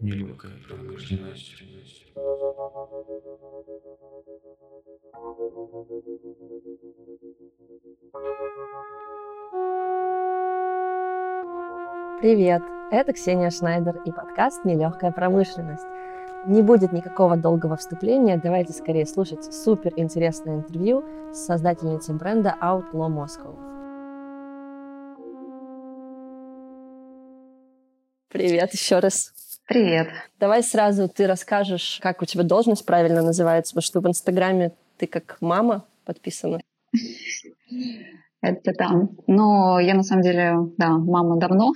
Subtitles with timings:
[0.00, 1.56] Нелегкая промышленность.
[12.20, 12.62] Привет!
[12.92, 15.84] Это Ксения Шнайдер и подкаст «Нелегкая промышленность».
[16.46, 23.08] Не будет никакого долгого вступления, давайте скорее слушать супер интересное интервью с создательницей бренда Outlaw
[23.08, 23.56] Moscow.
[28.28, 29.32] Привет еще раз.
[29.66, 30.08] Привет.
[30.38, 35.06] Давай сразу ты расскажешь, как у тебя должность правильно называется, потому что в Инстаграме ты
[35.06, 36.60] как мама подписана.
[38.44, 39.08] Это да.
[39.26, 41.72] Но я на самом деле, да, мама давно.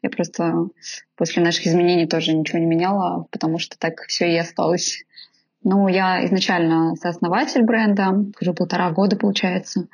[0.00, 0.68] Я просто
[1.16, 5.04] после наших изменений тоже ничего не меняла, потому что так все и осталось.
[5.64, 9.88] Ну, я изначально сооснователь бренда, уже полтора года, получается,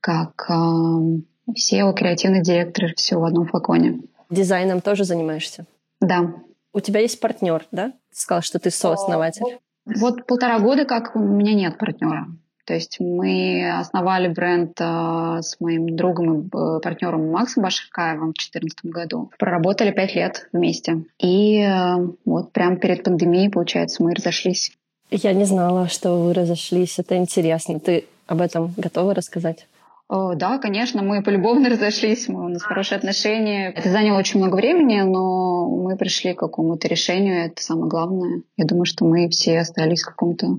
[0.00, 4.00] как э, SEO, креативный директор, все в одном флаконе.
[4.30, 5.66] Дизайном тоже занимаешься?
[6.00, 6.36] Да.
[6.72, 7.88] У тебя есть партнер, да?
[7.88, 9.58] Ты сказал, что ты сооснователь.
[9.84, 12.28] Вот полтора года, как у меня нет партнера.
[12.66, 18.34] То есть мы основали бренд э, с моим другом и э, партнером Максом Башакаевым в
[18.34, 19.30] 2014 году.
[19.38, 21.04] Проработали пять лет вместе.
[21.20, 21.94] И э,
[22.24, 24.72] вот прямо перед пандемией, получается, мы разошлись.
[25.12, 26.98] Я не знала, что вы разошлись.
[26.98, 27.78] Это интересно.
[27.78, 29.68] Ты об этом готова рассказать?
[30.08, 33.70] О, да, конечно, мы полюбовно разошлись, мы, у нас хорошие отношения.
[33.70, 38.42] Это заняло очень много времени, но мы пришли к какому-то решению, это самое главное.
[38.56, 40.58] Я думаю, что мы все остались в каком-то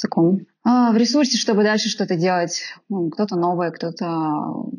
[0.00, 2.62] таком в ресурсе, чтобы дальше что-то делать.
[2.88, 4.70] Ну, кто-то новое, кто-то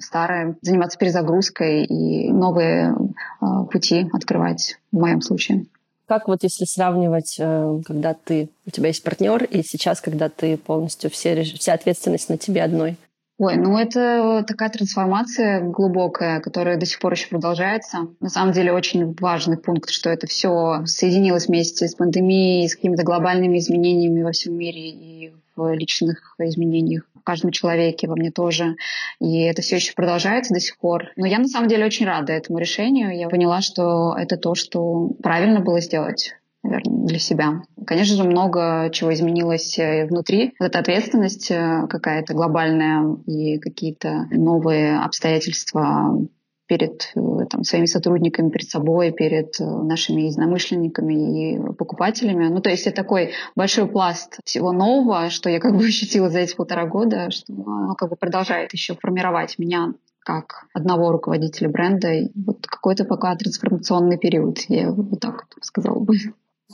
[0.00, 5.66] старое, заниматься перезагрузкой и новые э, пути открывать в моем случае.
[6.06, 10.56] Как вот если сравнивать, э, когда ты, у тебя есть партнер, и сейчас, когда ты
[10.56, 12.96] полностью все, вся ответственность на тебе одной?
[13.44, 18.06] Ой, ну это такая трансформация глубокая, которая до сих пор еще продолжается.
[18.20, 23.02] На самом деле очень важный пункт, что это все соединилось вместе с пандемией, с какими-то
[23.02, 28.76] глобальными изменениями во всем мире и в личных изменениях в каждом человеке, во мне тоже.
[29.18, 31.10] И это все еще продолжается до сих пор.
[31.16, 33.18] Но я на самом деле очень рада этому решению.
[33.18, 37.62] Я поняла, что это то, что правильно было сделать наверное, для себя.
[37.86, 40.54] Конечно же, много чего изменилось э, внутри.
[40.60, 46.18] Эта ответственность э, какая-то глобальная и какие-то новые обстоятельства
[46.66, 47.20] перед э,
[47.50, 52.48] там, своими сотрудниками, перед собой, перед нашими единомышленниками и покупателями.
[52.48, 56.40] Ну, то есть это такой большой пласт всего нового, что я как бы ощутила за
[56.40, 62.12] эти полтора года, что оно как бы продолжает еще формировать меня как одного руководителя бренда.
[62.12, 66.14] И вот какой-то пока трансформационный период, я вот так вот сказала бы.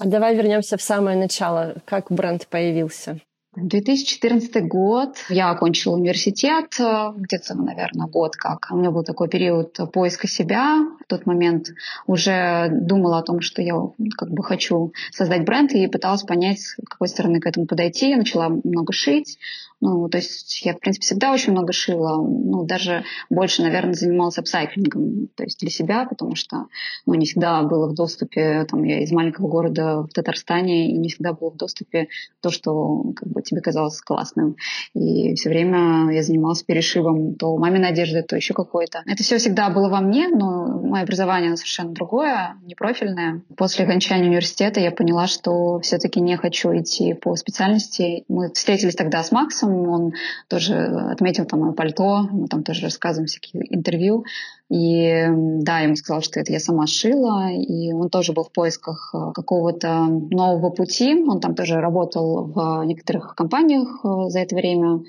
[0.01, 1.77] А давай вернемся в самое начало.
[1.85, 3.21] Как бренд появился?
[3.57, 5.17] 2014 год.
[5.29, 8.69] Я окончила университет, э, где-то, наверное, год как.
[8.71, 10.87] У меня был такой период поиска себя.
[11.01, 11.69] В тот момент
[12.07, 13.75] уже думала о том, что я
[14.17, 18.11] как бы хочу создать бренд и пыталась понять, с какой стороны к этому подойти.
[18.11, 19.39] Я начала много шить,
[19.81, 22.21] ну, то есть я, в принципе, всегда очень много шила.
[22.21, 26.67] Ну, даже больше, наверное, занималась апсайклингом, то есть для себя, потому что,
[27.07, 31.09] ну, не всегда было в доступе, там, я из маленького города в Татарстане, и не
[31.09, 32.09] всегда было в доступе
[32.41, 34.57] то, что, как бы, тебе казалось классным.
[34.95, 39.03] И все время я занималась перешивом то маминой одежды, то еще какой-то.
[39.07, 43.43] Это все всегда было во мне, но мое образование совершенно другое, не профильное.
[43.57, 48.25] После окончания университета я поняла, что все-таки не хочу идти по специальности.
[48.29, 50.13] Мы встретились тогда с Максом, Максом, он
[50.49, 54.25] тоже отметил там мое пальто, мы там тоже рассказываем всякие интервью.
[54.71, 55.27] И
[55.63, 59.33] да, ему сказал, что это я сама шила, и он тоже был в поисках э,
[59.35, 61.15] какого-то нового пути.
[61.27, 65.05] Он там тоже работал в некоторых компаниях э, за это время,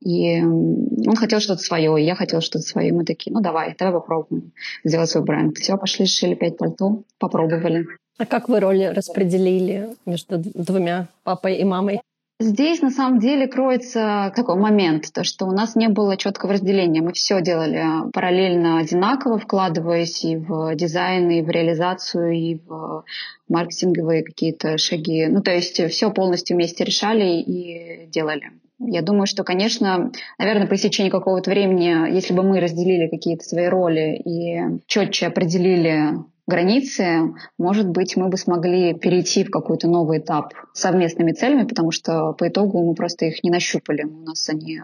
[0.00, 2.92] и он хотел что-то свое, и я хотела что-то свое.
[2.92, 4.52] Мы такие, ну давай, давай попробуем
[4.84, 5.58] сделать свой бренд.
[5.58, 7.86] Все, пошли, шили пять пальто, попробовали.
[8.16, 12.00] А как вы роли распределили между двумя, папой и мамой?
[12.42, 17.02] Здесь на самом деле кроется такой момент, то что у нас не было четкого разделения.
[17.02, 23.04] Мы все делали параллельно одинаково, вкладываясь и в дизайн, и в реализацию, и в
[23.50, 25.26] маркетинговые какие-то шаги.
[25.26, 28.52] Ну, то есть все полностью вместе решали и делали.
[28.78, 33.66] Я думаю, что, конечно, наверное, по истечении какого-то времени, если бы мы разделили какие-то свои
[33.66, 36.14] роли и четче определили
[36.50, 42.34] границы, может быть, мы бы смогли перейти в какой-то новый этап совместными целями, потому что
[42.34, 44.02] по итогу мы просто их не нащупали.
[44.02, 44.82] У нас они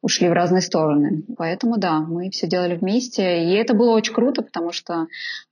[0.00, 1.24] ушли в разные стороны.
[1.36, 3.44] Поэтому да, мы все делали вместе.
[3.44, 5.08] И это было очень круто, потому что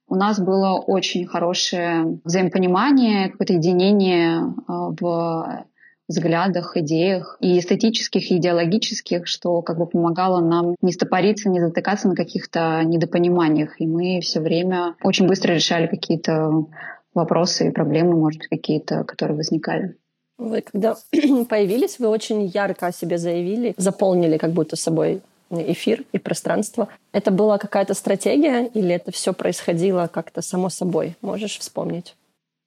[0.08, 5.66] у нас было очень хорошее взаимопонимание, какое-то единение э, в
[6.08, 12.08] взглядах, идеях и эстетических, и идеологических, что как бы помогало нам не стопориться, не затыкаться
[12.08, 13.80] на каких-то недопониманиях.
[13.80, 16.66] И мы все время очень быстро решали какие-то
[17.14, 19.96] вопросы и проблемы, может какие-то, которые возникали.
[20.38, 20.96] Вы когда
[21.48, 26.88] появились, вы очень ярко о себе заявили, заполнили как будто собой эфир и пространство.
[27.12, 31.16] Это была какая-то стратегия или это все происходило как-то само собой?
[31.22, 32.14] Можешь вспомнить?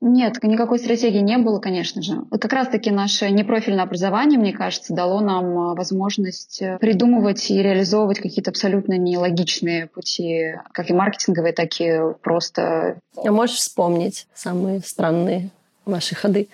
[0.02, 2.22] Нет, никакой стратегии не было, конечно же.
[2.32, 7.62] Вот как раз-таки наше непрофильное образование, мне кажется, дало нам а, возможность э, придумывать и
[7.62, 13.00] реализовывать какие-то абсолютно нелогичные пути, как и маркетинговые, так и просто...
[13.18, 15.50] А можешь вспомнить самые странные
[15.86, 16.48] ваши ходы?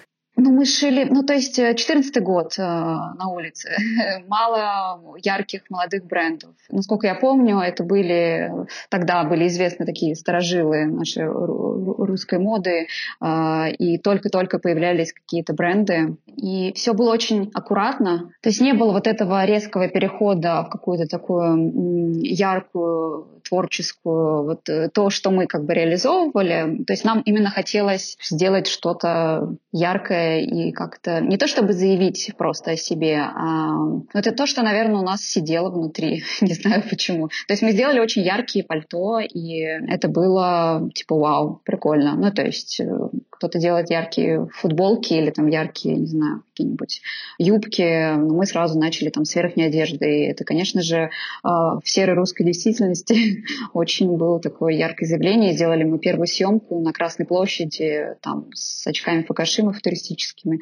[0.45, 3.69] Ну, мы шили, ну, то есть 14 год э, на улице,
[4.27, 6.51] мало ярких молодых брендов.
[6.69, 8.51] Насколько я помню, это были,
[8.89, 12.86] тогда были известны такие сторожилы нашей русской моды,
[13.21, 16.15] э, и только-только появлялись какие-то бренды.
[16.38, 21.07] И все было очень аккуратно, то есть не было вот этого резкого перехода в какую-то
[21.07, 26.83] такую яркую творческую, вот э, то, что мы как бы реализовывали.
[26.86, 32.71] То есть нам именно хотелось сделать что-то яркое и как-то не то чтобы заявить просто
[32.71, 33.75] о себе, а
[34.13, 36.24] это то, что, наверное, у нас сидело внутри.
[36.42, 37.27] не знаю почему.
[37.47, 42.15] То есть мы сделали очень яркие пальто, и это было типа вау, прикольно.
[42.15, 42.86] Ну, то есть э,
[43.35, 47.01] кто-то делает яркие футболки или там яркие, не знаю, какие-нибудь
[47.37, 50.05] юбки, мы сразу начали там с верхней одежды.
[50.05, 51.09] И это, конечно же,
[51.43, 53.43] а, в серой русской действительности
[53.73, 55.53] очень было такое яркое заявление.
[55.53, 60.59] Сделали мы первую съемку на Красной площади там с очками Фукашима туристическими.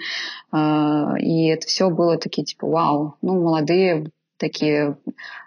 [0.52, 4.12] А, и это все было такие типа вау, ну молодые
[4.44, 4.98] такие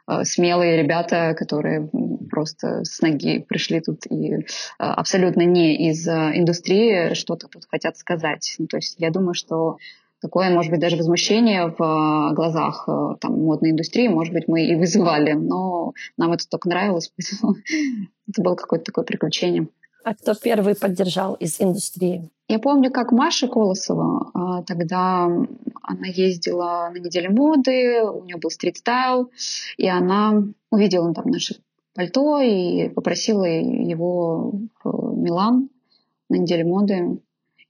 [0.08, 1.90] э, смелые ребята, которые
[2.30, 4.38] просто с ноги пришли тут и э,
[4.78, 8.54] абсолютно не из э, индустрии что-то тут хотят сказать.
[8.58, 9.76] Ну, то есть я думаю, что
[10.22, 12.88] такое, может быть, даже возмущение в глазах
[13.20, 17.56] там, модной индустрии, может быть, мы и вызывали, но нам это только нравилось, поэтому
[18.26, 19.68] это было какое-то такое приключение.
[20.04, 22.30] А кто первый поддержал из индустрии?
[22.48, 25.24] Я помню, как Маша Колосова, а, тогда
[25.82, 29.32] она ездила на неделю моды, у нее был стрит-стайл,
[29.76, 31.56] и она увидела там наше
[31.92, 34.52] пальто и попросила его
[34.84, 35.70] в Милан
[36.28, 37.18] на неделю моды.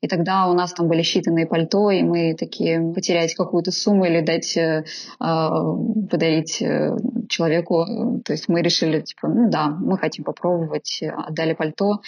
[0.02, 4.20] И тогда у нас там были считанные пальто, и мы такие потерять какую-то сумму или
[4.20, 4.84] дать, э,
[5.18, 6.96] подарить э,
[7.28, 8.20] человеку.
[8.24, 12.00] То есть мы решили, типа, ну да, мы хотим попробовать, отдали пальто.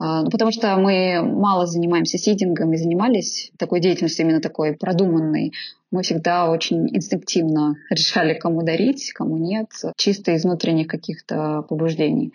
[0.00, 5.52] А, ну, потому что мы мало занимаемся сидингом и занимались такой деятельностью именно такой продуманной.
[5.90, 12.32] Мы всегда очень инстинктивно решали, кому дарить, кому нет, чисто из внутренних каких-то побуждений.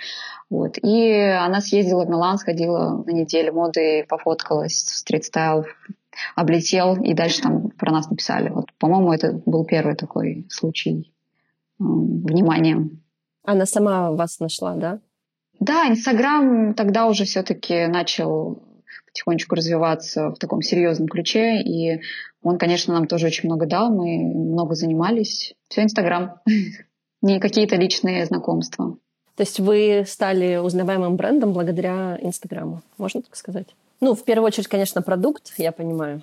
[0.50, 0.78] Вот.
[0.82, 5.66] И она съездила в Милан, сходила на неделю моды, пофоткалась в стрит-стайл,
[6.36, 8.50] облетел, и дальше там про нас написали.
[8.50, 11.14] Вот, по-моему, это был первый такой случай
[11.80, 12.90] внимания.
[13.44, 15.00] Она сама вас нашла, да?
[15.60, 18.62] Да, Инстаграм тогда уже все-таки начал
[19.16, 22.02] потихонечку развиваться в таком серьезном ключе, и
[22.44, 25.54] он, конечно, нам тоже очень много дал, мы много занимались.
[25.70, 26.42] Все Инстаграм,
[27.22, 28.98] не какие-то личные знакомства.
[29.36, 33.68] То есть вы стали узнаваемым брендом благодаря Инстаграму, можно так сказать?
[34.02, 36.22] Ну, в первую очередь, конечно, продукт, я понимаю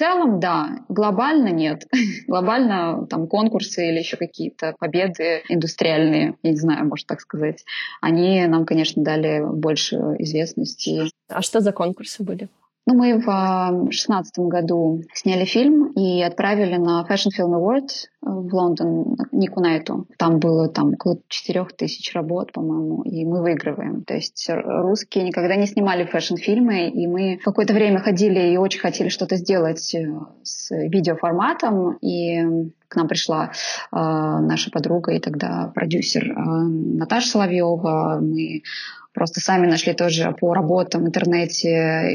[0.00, 1.86] целом, да, глобально нет.
[2.26, 7.64] глобально там конкурсы или еще какие-то победы индустриальные, я не знаю, может так сказать,
[8.00, 11.10] они нам, конечно, дали больше известности.
[11.28, 12.48] А что за конкурсы были?
[12.86, 17.88] Ну, мы в 2016 году сняли фильм и отправили на Fashion Film Award
[18.22, 20.06] в Лондон Нику Найту.
[20.18, 24.02] Там было там около 4 тысяч работ, по-моему, и мы выигрываем.
[24.04, 29.08] То есть русские никогда не снимали фэшн-фильмы, и мы какое-то время ходили и очень хотели
[29.08, 30.06] что-то сделать э,
[30.42, 33.50] с видеоформатом, и к нам пришла э,
[33.92, 38.20] наша подруга и тогда продюсер э, Наташа Соловьева.
[38.22, 38.62] Мы
[39.12, 41.68] Просто сами нашли тоже по работам в интернете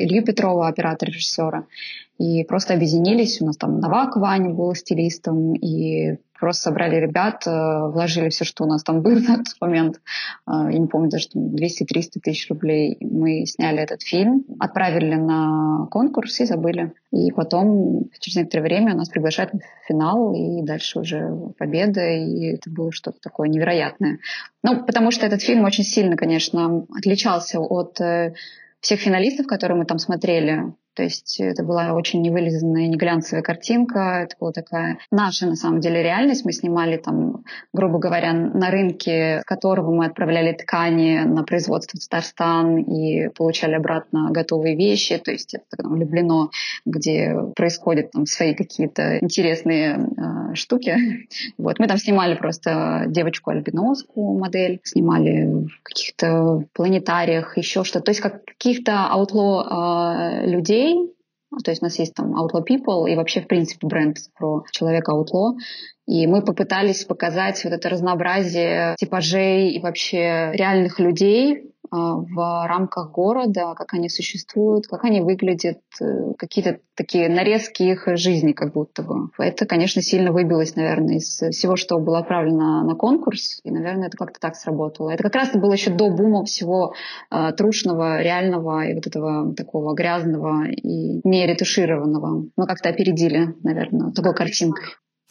[0.03, 1.65] Илью Петрова, оператора-режиссера,
[2.17, 3.41] и просто объединились.
[3.41, 7.51] У нас там Навак Ваня был стилистом, и просто собрали ребят, э,
[7.89, 10.01] вложили все, что у нас там было на тот момент.
[10.47, 12.97] Э, я не помню, даже 200-300 тысяч рублей.
[13.01, 16.93] Мы сняли этот фильм, отправили на конкурс и забыли.
[17.11, 22.69] И потом, через некоторое время, нас приглашают в финал, и дальше уже победа, и это
[22.69, 24.19] было что-то такое невероятное.
[24.63, 28.33] Ну, потому что этот фильм очень сильно, конечно, отличался от э,
[28.79, 30.73] всех финалистов, которые мы там смотрели.
[30.95, 34.21] То есть это была очень невылизанная, не глянцевая картинка.
[34.23, 36.45] Это была такая наша, на самом деле, реальность.
[36.45, 42.03] Мы снимали там, грубо говоря, на рынке, с которого мы отправляли ткани на производство в
[42.03, 45.17] Татарстан и получали обратно готовые вещи.
[45.17, 46.49] То есть это там, влюблено,
[46.85, 50.95] где происходят там свои какие-то интересные э, штуки.
[51.57, 51.79] Вот.
[51.79, 58.05] Мы там снимали просто девочку-альбиноску модель, снимали в каких-то планетариях, еще что-то.
[58.05, 60.84] То есть как каких-то аутло э, людей,
[61.63, 65.11] то есть у нас есть там Outlaw People и вообще, в принципе, бренд про человека
[65.11, 65.53] Outlaw.
[66.07, 73.73] И мы попытались показать вот это разнообразие типажей и вообще реальных людей в рамках города,
[73.75, 79.29] как они существуют, как они выглядят, э, какие-то такие нарезки их жизни как будто бы.
[79.37, 83.59] Это, конечно, сильно выбилось, наверное, из всего, что было отправлено на конкурс.
[83.63, 85.09] И, наверное, это как-то так сработало.
[85.09, 86.93] Это как раз было еще до бума всего
[87.31, 92.45] э, трушного, реального и вот этого такого грязного и не ретушированного.
[92.55, 94.85] Мы как-то опередили, наверное, такой картинкой.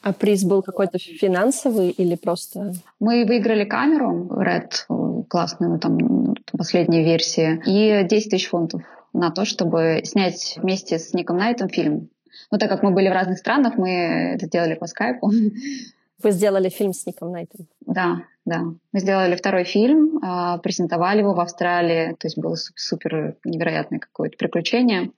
[0.04, 2.74] А приз был какой-то финансовый или просто...
[3.00, 8.82] Мы выиграли камеру Red, классную, там, последнюю версию, и 10 тысяч фунтов
[9.14, 12.10] на то, чтобы снять вместе с Ником Найтом фильм.
[12.50, 15.30] Но так как мы были в разных странах, мы это делали по скайпу.
[16.22, 17.66] Вы сделали фильм с Ником Найтом?
[17.86, 18.60] Да, да.
[18.92, 24.36] Мы сделали второй фильм, а, презентовали его в Австралии, то есть было супер невероятное какое-то
[24.36, 25.12] приключение.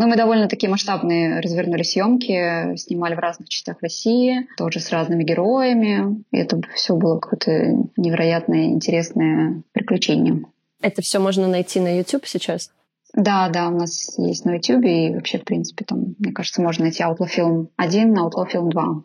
[0.00, 5.24] Ну, мы довольно такие масштабные развернули съемки, снимали в разных частях России, тоже с разными
[5.24, 6.24] героями.
[6.30, 7.50] И это все было какое-то
[7.98, 10.42] невероятное, интересное приключение.
[10.80, 12.70] Это все можно найти на YouTube сейчас?
[13.12, 16.84] Да, да, у нас есть на YouTube, и вообще, в принципе, там, мне кажется, можно
[16.84, 19.02] найти Outlaw Film 1 на Outlaw Film 2.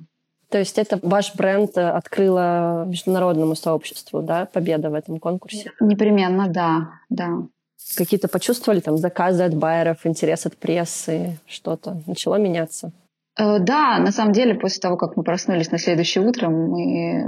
[0.49, 5.73] То есть это ваш бренд открыла международному сообществу, да, победа в этом конкурсе?
[5.81, 7.47] Непременно, да, да.
[7.95, 12.91] Какие-то почувствовали там заказы от байеров, интерес от прессы, что-то начало меняться?
[13.37, 16.81] Э, да, на самом деле, после того, как мы проснулись на следующее утро, мы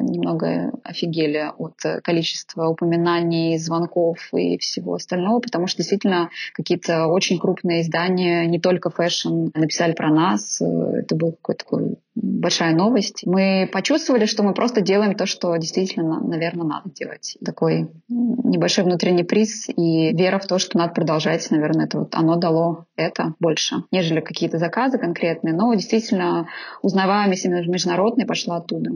[0.04, 7.82] немного офигели от количества упоминаний, звонков и всего остального, потому что действительно какие-то очень крупные
[7.82, 10.62] издания, не только фэшн, написали про нас.
[10.62, 10.66] Э,
[11.02, 13.24] это был какой-то такой большая новость.
[13.26, 17.38] Мы почувствовали, что мы просто делаем то, что действительно, наверное, надо делать.
[17.44, 22.36] Такой небольшой внутренний приз и вера в то, что надо продолжать, наверное, это вот оно
[22.36, 25.54] дало это больше, нежели какие-то заказы конкретные.
[25.54, 26.48] Но действительно
[26.82, 28.92] узнаваемость международная пошла оттуда.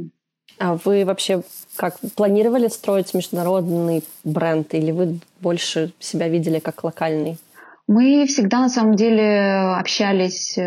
[0.59, 1.41] А вы вообще
[1.75, 7.37] как планировали строить международный бренд или вы больше себя видели как локальный?
[7.91, 10.63] Мы всегда на самом деле общались э,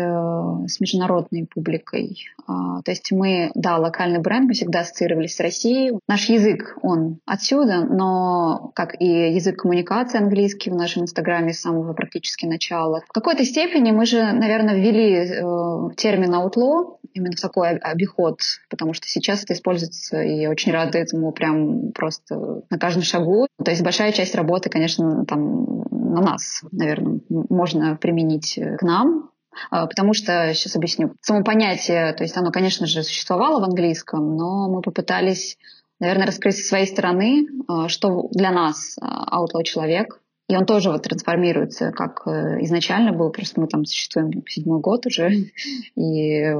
[0.67, 2.23] с международной публикой.
[2.45, 5.97] А, то есть мы, да, локальный бренд, мы всегда ассоциировались с Россией.
[6.07, 11.93] Наш язык, он отсюда, но как и язык коммуникации английский в нашем инстаграме с самого
[11.93, 13.01] практически начала.
[13.09, 18.93] В какой-то степени мы же, наверное, ввели э, термин outlaw именно в такой обиход, потому
[18.93, 23.47] что сейчас это используется, и я очень рада этому прям просто на каждом шагу.
[23.63, 25.85] То есть большая часть работы, конечно, там
[26.15, 29.29] на нас, наверное, можно применить к нам,
[29.69, 34.35] а, Потому что, сейчас объясню, само понятие, то есть оно, конечно же, существовало в английском,
[34.35, 35.57] но мы попытались,
[35.99, 41.01] наверное, раскрыть со своей стороны, а, что для нас outlaw человек, и он тоже вот
[41.01, 45.31] трансформируется, как э, изначально был, просто мы там существуем седьмой год уже,
[45.95, 46.53] и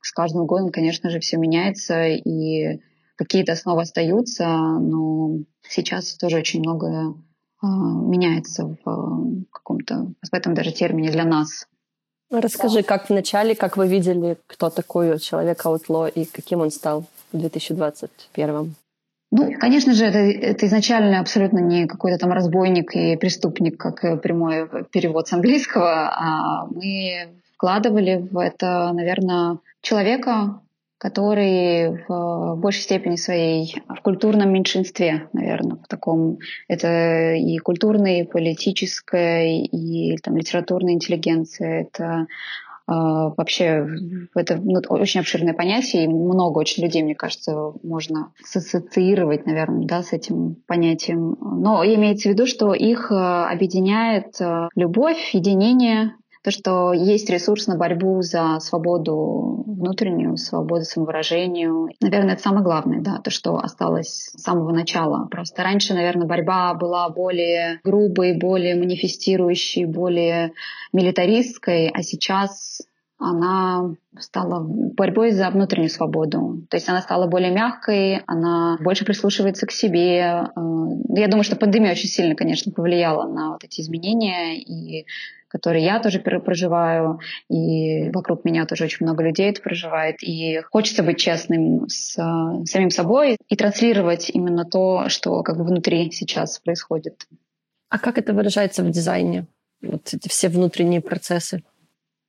[0.00, 2.80] с каждым годом, конечно же, все меняется, и
[3.16, 5.38] какие-то основы остаются, но
[5.68, 7.14] сейчас тоже очень многое а,
[7.66, 11.66] меняется в э, каком-то, в этом даже термине для нас.
[12.30, 17.04] Расскажи, как в начале, как вы видели, кто такой человек Аутло и каким он стал
[17.32, 18.74] в 2021?
[19.34, 24.68] Ну, конечно же, это, это изначально абсолютно не какой-то там разбойник и преступник, как прямой
[24.90, 30.60] перевод с английского, а мы вкладывали в это, наверное, человека,
[31.02, 38.24] который в большей степени своей в культурном меньшинстве, наверное, в таком это и культурная, и
[38.24, 42.24] политическая, и там литературная интеллигенция, это э,
[42.86, 43.84] вообще
[44.36, 50.04] это ну, очень обширное понятие, и много очень людей, мне кажется, можно ассоциировать, наверное, да,
[50.04, 51.36] с этим понятием.
[51.40, 57.66] Но имеется в виду, что их э, объединяет э, любовь, единение, то, что есть ресурс
[57.68, 61.88] на борьбу за свободу внутреннюю, свободу самовыражению.
[62.00, 65.28] Наверное, это самое главное, да, то, что осталось с самого начала.
[65.30, 70.52] Просто раньше, наверное, борьба была более грубой, более манифестирующей, более
[70.92, 72.82] милитаристской, а сейчас
[73.22, 76.62] она стала борьбой за внутреннюю свободу.
[76.68, 80.18] То есть она стала более мягкой, она больше прислушивается к себе.
[80.18, 80.60] Э,
[81.14, 85.06] я думаю, что пандемия очень сильно, конечно, повлияла на вот эти изменения, и
[85.52, 90.22] который я тоже проживаю, и вокруг меня тоже очень много людей это проживает.
[90.22, 92.14] И хочется быть честным с
[92.64, 97.26] самим собой и транслировать именно то, что как бы внутри сейчас происходит.
[97.90, 99.46] А как это выражается в дизайне?
[99.82, 101.62] Вот эти все внутренние процессы?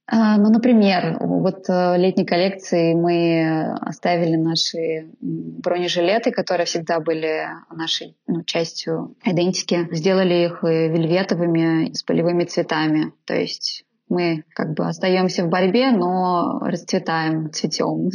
[0.05, 8.17] А, ну, например, вот э, летней коллекции мы оставили наши бронежилеты, которые всегда были нашей
[8.27, 9.87] ну, частью идентики.
[9.91, 13.13] Сделали их э, вельветовыми с полевыми цветами.
[13.25, 18.09] То есть мы как бы остаемся в борьбе, но расцветаем, цветем.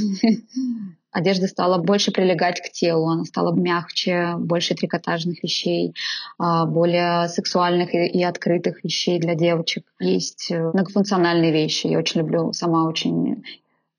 [1.19, 5.93] Одежда стала больше прилегать к телу, она стала мягче, больше трикотажных вещей,
[6.39, 9.85] а, более сексуальных и открытых вещей для девочек.
[9.99, 11.89] Есть э, многофункциональные вещи.
[11.89, 13.43] Я очень люблю сама очень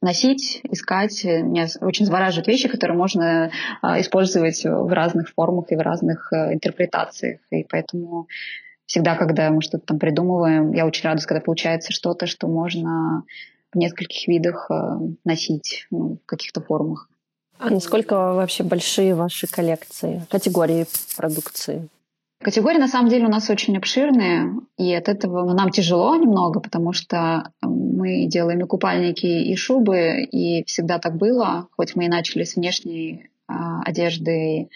[0.02, 1.26] носить, искать.
[1.26, 6.54] Меня очень завораживают вещи, которые можно а, использовать в разных формах и в разных э,
[6.54, 7.42] интерпретациях.
[7.52, 8.30] И поэтому
[8.86, 13.24] всегда, когда мы что-то там придумываем, я очень радуюсь, когда получается что-то, что можно
[13.74, 17.10] в нескольких видах э, носить ну, в каких-то формах.
[17.60, 20.86] А насколько вообще большие ваши коллекции, категории
[21.18, 21.90] продукции?
[22.42, 26.94] Категории на самом деле у нас очень обширные, и от этого нам тяжело немного, потому
[26.94, 32.46] что мы делаем и купальники, и шубы, и всегда так было, хоть мы и начали
[32.46, 34.70] с внешней а, одежды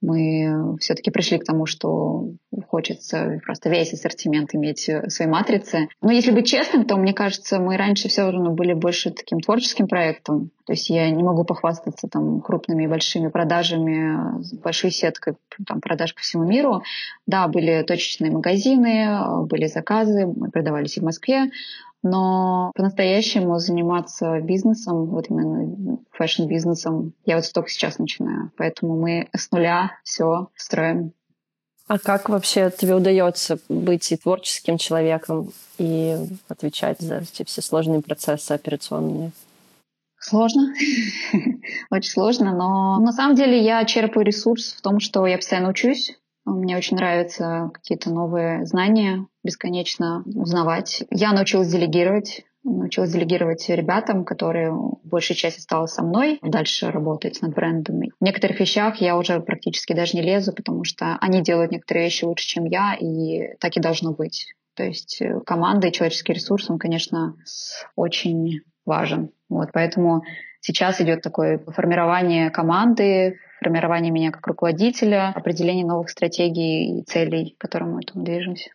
[0.00, 2.28] мы все-таки пришли к тому, что
[2.68, 5.88] хочется просто весь ассортимент иметь в своей матрице.
[6.02, 9.88] Но если быть честным, то, мне кажется, мы раньше все равно были больше таким творческим
[9.88, 10.50] проектом.
[10.66, 15.34] То есть я не могу похвастаться там крупными и большими продажами, большой сеткой
[15.66, 16.82] там, продаж по всему миру.
[17.26, 21.50] Да, были точечные магазины, были заказы, мы продавались и в Москве,
[22.04, 28.52] но по-настоящему заниматься бизнесом, вот именно фэшн-бизнесом, я вот только сейчас начинаю.
[28.56, 31.12] Поэтому мы с нуля все строим.
[31.86, 36.16] А как вообще тебе удается быть и творческим человеком, и
[36.48, 39.32] отвечать за эти все сложные процессы операционные?
[40.18, 40.72] Сложно,
[41.90, 46.18] очень сложно, но на самом деле я черпаю ресурс в том, что я постоянно учусь,
[46.44, 51.04] мне очень нравятся какие-то новые знания, бесконечно узнавать.
[51.10, 54.72] Я научилась делегировать, научилась делегировать ребятам, которые
[55.04, 58.12] большей части стало со мной дальше работать над брендами.
[58.20, 62.24] В некоторых вещах я уже практически даже не лезу, потому что они делают некоторые вещи
[62.24, 64.54] лучше, чем я, и так и должно быть.
[64.74, 67.36] То есть э, команда и человеческий ресурс, он, конечно,
[67.96, 69.30] очень важен.
[69.48, 70.22] Вот, поэтому
[70.60, 77.60] сейчас идет такое формирование команды, формирование меня как руководителя, определение новых стратегий и целей, к
[77.60, 78.70] которым мы там движемся.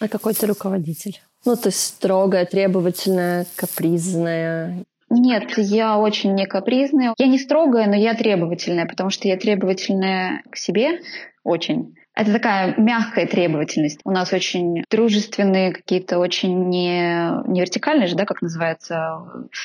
[0.00, 1.20] А какой ты руководитель?
[1.44, 4.84] Ну, то есть строгая, требовательная, капризная.
[5.10, 7.14] Нет, я очень не капризная.
[7.18, 11.00] Я не строгая, но я требовательная, потому что я требовательная к себе
[11.44, 11.96] очень.
[12.14, 14.00] Это такая мягкая требовательность.
[14.04, 19.22] У нас очень дружественные какие-то, очень не, не вертикальные же, да, как называется.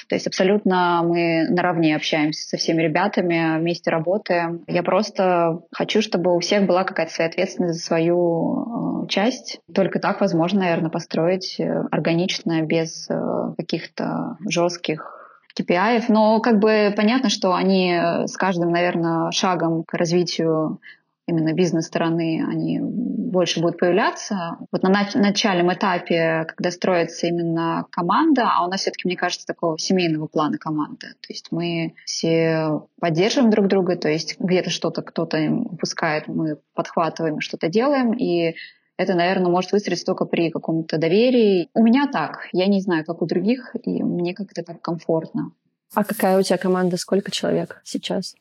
[0.07, 4.63] То есть абсолютно мы наравне общаемся со всеми ребятами, вместе работаем.
[4.67, 9.59] Я просто хочу, чтобы у всех была какая-то своя ответственность за свою э, часть.
[9.73, 13.15] Только так возможно, наверное, построить э, органично, без э,
[13.57, 15.11] каких-то жестких
[15.59, 20.79] KPI, но как бы понятно, что они с каждым, наверное, шагом к развитию
[21.27, 24.57] именно бизнес-стороны, они больше будут появляться.
[24.71, 29.77] Вот на начальном этапе, когда строится именно команда, а у нас все-таки, мне кажется, такого
[29.77, 31.07] семейного плана команды.
[31.21, 37.41] То есть мы все поддерживаем друг друга, то есть где-то что-то кто-то выпускает, мы подхватываем,
[37.41, 38.55] что-то делаем, и
[38.97, 41.69] это, наверное, может выстроиться только при каком-то доверии.
[41.73, 42.47] У меня так.
[42.53, 45.51] Я не знаю, как у других, и мне как-то так комфортно.
[45.93, 46.97] А какая у тебя команда?
[46.97, 48.35] Сколько человек сейчас?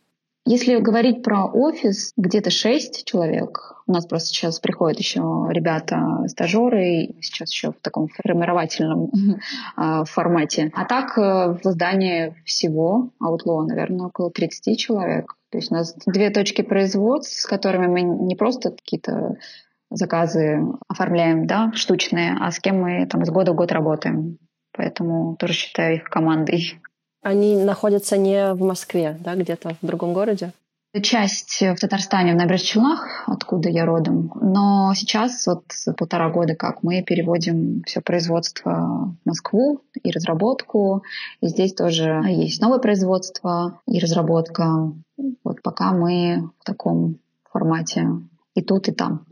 [0.46, 3.82] Если говорить про офис, где-то шесть человек.
[3.86, 9.10] У нас просто сейчас приходят еще ребята, стажеры, сейчас еще в таком формировательном
[9.76, 10.70] а, формате.
[10.74, 15.34] А так э, в здании всего Outlaw, наверное, около 30 человек.
[15.50, 19.36] То есть у нас две точки производств, с которыми мы не просто какие-то
[19.90, 24.38] заказы оформляем, да, штучные, а с кем мы там из года в год работаем.
[24.76, 26.80] Поэтому тоже считаю их командой.
[27.24, 30.52] Они находятся не в Москве, да, где-то в другом городе?
[31.02, 34.30] Часть в Татарстане, в Набережных Челнах, откуда я родом.
[34.40, 35.64] Но сейчас, вот
[35.96, 41.02] полтора года как, мы переводим все производство в Москву и разработку.
[41.40, 44.92] И здесь тоже есть новое производство и разработка.
[45.42, 47.16] Вот пока мы в таком
[47.50, 48.06] формате
[48.54, 49.26] и тут, и там.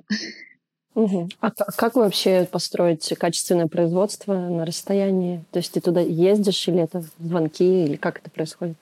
[0.95, 1.29] Угу.
[1.41, 5.45] А как вообще построить качественное производство на расстоянии?
[5.51, 8.77] То есть ты туда ездишь или это звонки, или как это происходит?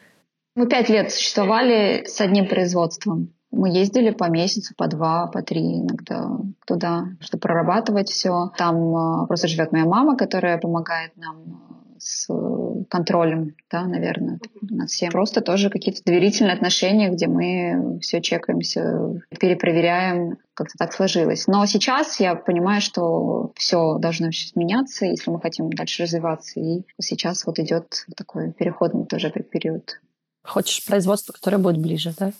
[0.57, 3.33] Мы пять лет существовали с одним производством.
[3.53, 6.31] Мы ездили по месяцу, по два, по три иногда
[6.66, 8.51] туда, чтобы прорабатывать все.
[8.57, 11.80] Там просто живет моя мама, которая помогает нам
[12.11, 12.27] с
[12.88, 15.11] контролем, да, наверное, над всем.
[15.11, 21.46] Просто тоже какие-то доверительные отношения, где мы все чекаемся, перепроверяем, как-то так сложилось.
[21.46, 26.59] Но сейчас я понимаю, что все должно сейчас меняться, если мы хотим дальше развиваться.
[26.59, 30.01] И сейчас вот идет такой переходный тоже период.
[30.44, 32.33] Хочешь производство, которое будет ближе, да?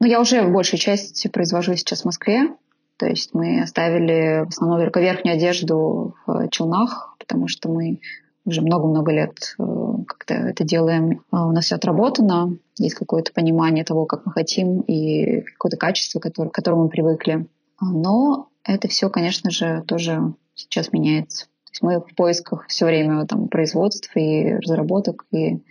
[0.00, 2.50] Ну, я уже большую часть произвожу сейчас в Москве.
[2.98, 8.00] То есть мы оставили в основном только верхнюю одежду в Челнах, потому что мы
[8.46, 9.62] уже много-много лет э,
[10.06, 11.22] как-то это делаем.
[11.30, 16.20] А у нас все отработано, есть какое-то понимание того, как мы хотим, и какое-то качество,
[16.20, 17.46] которое, к которому мы привыкли.
[17.80, 21.46] Но это все, конечно же, тоже сейчас меняется.
[21.46, 25.62] То есть мы в поисках все время там, производств и разработок, и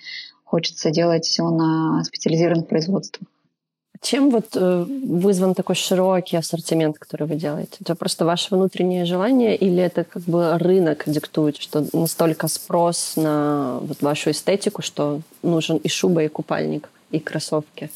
[0.44, 3.28] хочется делать все на специализированных производствах.
[4.02, 7.78] Чем вот э, вызван такой широкий ассортимент, который вы делаете?
[7.82, 13.80] Это просто ваше внутреннее желание или это как бы рынок диктует, что настолько спрос на
[13.82, 17.90] вот вашу эстетику, что нужен и шуба, и купальник, и кроссовки?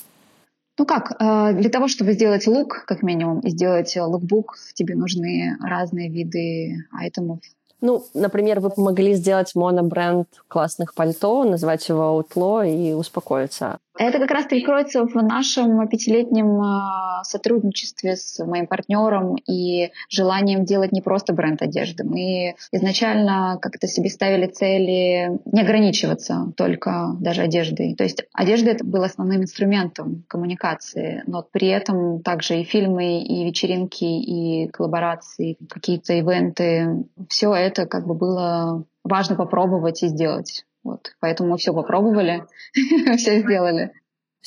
[0.78, 5.58] Ну как, э, для того, чтобы сделать лук, как минимум, и сделать лукбук, тебе нужны
[5.62, 7.40] разные виды айтемов,
[7.82, 13.80] ну, например, вы помогли сделать монобренд классных пальто, назвать его Outlaw и успокоиться.
[13.98, 20.64] Это как раз таки кроется в нашем пятилетнем а, сотрудничестве с моим партнером и желанием
[20.64, 22.04] делать не просто бренд одежды.
[22.04, 27.96] Мы изначально как-то себе ставили цели не ограничиваться только даже одеждой.
[27.96, 33.44] То есть одежда это был основным инструментом коммуникации, но при этом также и фильмы, и
[33.44, 37.06] вечеринки, и коллаборации, какие-то ивенты.
[37.28, 40.66] Все это как бы было важно попробовать и сделать.
[40.90, 41.16] Вот.
[41.20, 42.46] Поэтому мы все попробовали,
[43.18, 43.92] все сделали.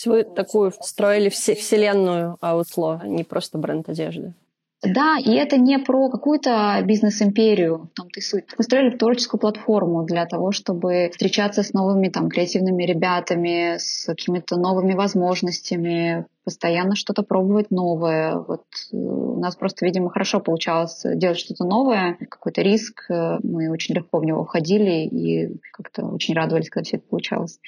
[0.05, 4.35] Вы такую строили вселенную Outlaw, а не просто бренд одежды?
[4.84, 8.46] Да, и это не про какую-то бизнес-империю, там ты суть.
[8.58, 14.56] Мы строили творческую платформу для того, чтобы встречаться с новыми там креативными ребятами, с какими-то
[14.56, 18.36] новыми возможностями, постоянно что-то пробовать новое.
[18.36, 23.08] Вот э, у нас просто, видимо, хорошо получалось делать что-то новое, какой-то риск.
[23.08, 27.60] Э, мы очень легко в него входили и как-то очень радовались, когда все это получалось.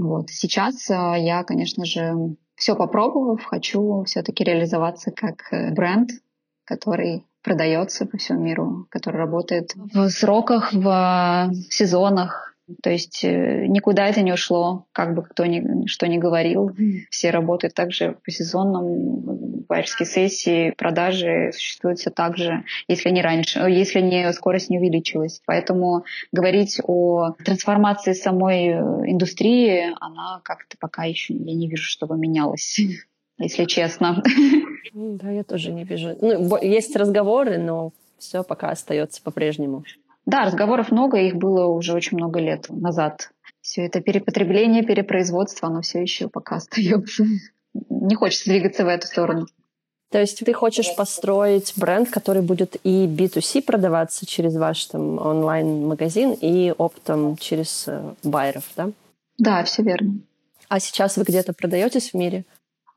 [0.00, 0.30] Вот.
[0.30, 5.38] Сейчас э, я, конечно же, все попробовав, хочу все-таки реализоваться как
[5.74, 6.10] бренд,
[6.72, 14.06] который продается по всему миру, который работает в сроках, в сезонах, то есть э, никуда
[14.06, 16.70] это не ушло, как бы кто ни, что ни говорил.
[17.10, 23.58] Все работают также по сезонам, байерские сессии, продажи существуют все так же, если не раньше,
[23.58, 25.42] э, если не скорость не увеличилась.
[25.44, 28.80] Поэтому говорить о трансформации самой э,
[29.10, 32.80] индустрии, она как-то пока еще я не вижу, чтобы менялась
[33.38, 34.22] если честно.
[34.92, 36.16] Да, я тоже не вижу.
[36.20, 39.84] Ну, есть разговоры, но все пока остается по-прежнему.
[40.26, 43.30] Да, разговоров много, их было уже очень много лет назад.
[43.60, 47.24] Все это перепотребление, перепроизводство, оно все еще пока остается.
[47.74, 49.46] Не хочется двигаться в эту сторону.
[50.10, 56.36] То есть ты хочешь построить бренд, который будет и B2C продаваться через ваш там онлайн-магазин,
[56.38, 58.90] и оптом через э, байеров, да?
[59.38, 60.18] Да, все верно.
[60.68, 62.44] А сейчас вы где-то продаетесь в мире?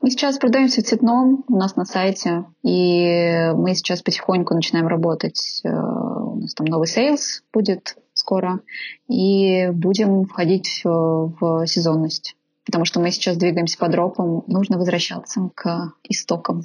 [0.01, 5.61] Мы сейчас продаемся в Цветном у нас на сайте, и мы сейчас потихоньку начинаем работать.
[5.63, 8.59] Э, у нас там новый sales будет скоро,
[9.09, 12.35] и будем входить в сезонность.
[12.65, 16.63] Потому что мы сейчас двигаемся по дропам, нужно возвращаться к истокам.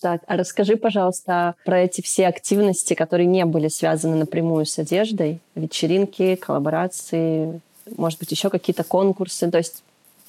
[0.00, 5.40] Так, а расскажи, пожалуйста, про эти все активности, которые не были связаны напрямую с одеждой,
[5.54, 7.60] вечеринки, коллаборации,
[7.98, 9.50] может быть, еще какие-то конкурсы.
[9.50, 9.82] То есть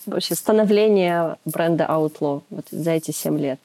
[0.06, 3.60] вообще становление бренда Outlaw вот за эти семь лет?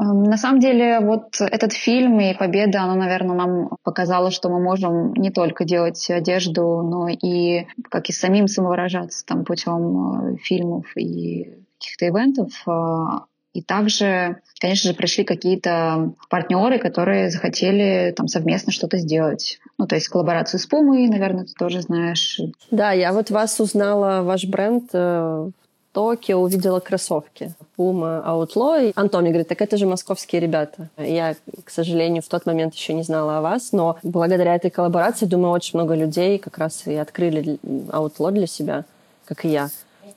[0.00, 4.60] Эм, на самом деле, вот этот фильм и победа, она, наверное, нам показала, что мы
[4.60, 10.86] можем не только делать одежду, но и как и самим самовыражаться там путем э, фильмов
[10.96, 12.52] и каких-то ивентов.
[13.52, 19.58] И также, конечно же, пришли какие-то партнеры, которые захотели там совместно что-то сделать.
[19.78, 22.40] Ну, то есть коллаборацию с Пумой, наверное, ты тоже знаешь.
[22.70, 25.52] Да, я вот вас узнала, ваш бренд э, в
[25.92, 27.52] Токио, увидела кроссовки.
[27.76, 28.92] Puma Outlaw.
[28.94, 30.88] Антон мне говорит, так это же московские ребята.
[30.96, 31.34] Я,
[31.64, 35.52] к сожалению, в тот момент еще не знала о вас, но благодаря этой коллаборации, думаю,
[35.52, 38.84] очень много людей как раз и открыли Outlaw для себя,
[39.26, 39.68] как и я.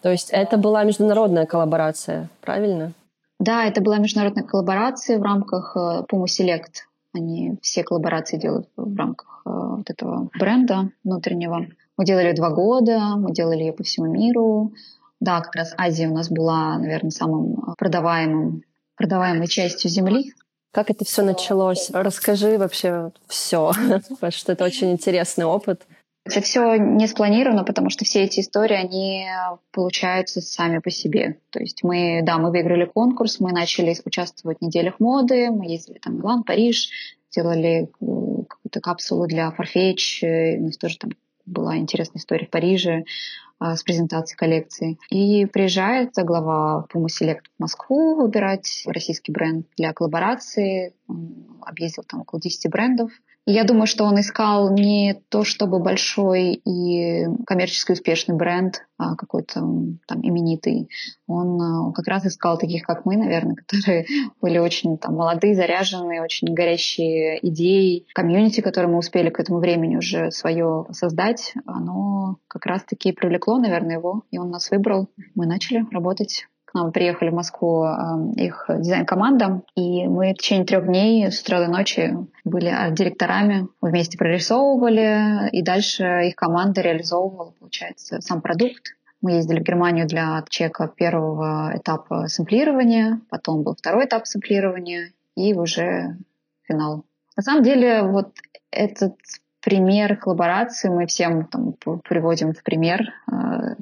[0.02, 2.94] То есть это была международная коллаборация, правильно?
[3.40, 6.86] Да, это была международная коллаборация в рамках э, Puma Select.
[7.14, 11.68] Они все коллаборации делают в рамках э, вот этого бренда внутреннего.
[11.98, 14.74] Мы делали два года, мы делали ее по всему миру.
[15.20, 18.64] Да, как раз Азия у нас была, наверное, самым продаваемым,
[18.96, 20.34] продаваемой частью земли.
[20.72, 21.90] Как это все началось?
[21.94, 23.72] Расскажи вообще все,
[24.10, 25.86] потому что это очень интересный опыт.
[26.26, 29.28] Это все не спланировано, потому что все эти истории, они
[29.72, 31.38] получаются сами по себе.
[31.52, 36.00] То есть мы, да, мы выиграли конкурс, мы начали участвовать в неделях моды, мы ездили
[36.00, 36.90] там в Милан, Париж,
[37.30, 37.88] делали э,
[38.50, 41.12] какую-то капсулу для Farfetch, у нас тоже там
[41.46, 43.06] была интересная история в Париже
[43.60, 44.98] а, с презентацией коллекции.
[45.12, 50.94] И приезжает глава Puma Select в Москву выбирать российский бренд для коллаборации.
[51.08, 53.12] Он объездил там около 10 брендов.
[53.48, 59.60] Я думаю, что он искал не то, чтобы большой и коммерчески успешный бренд, а какой-то
[60.08, 60.90] там именитый.
[61.28, 64.08] Он а, как раз искал таких, как мы, наверное, которые
[64.42, 68.08] были очень там молодые, заряженные, очень горящие идеей.
[68.16, 73.98] Комьюнити, которое мы успели к этому времени уже свое создать, оно как раз-таки привлекло, наверное,
[73.98, 75.08] его, и он нас выбрал.
[75.36, 77.86] Мы начали работать нам приехали в Москву
[78.36, 84.18] их дизайн-команда, и мы в течение трех дней с утра до ночи были директорами, вместе
[84.18, 88.96] прорисовывали, и дальше их команда реализовывала, получается, сам продукт.
[89.22, 95.54] Мы ездили в Германию для чека первого этапа сэмплирования, потом был второй этап сэмплирования и
[95.54, 96.18] уже
[96.64, 97.06] финал.
[97.36, 98.34] На самом деле, вот
[98.70, 99.16] этот
[99.66, 101.74] пример коллаборации мы всем там,
[102.08, 103.34] приводим в пример, э,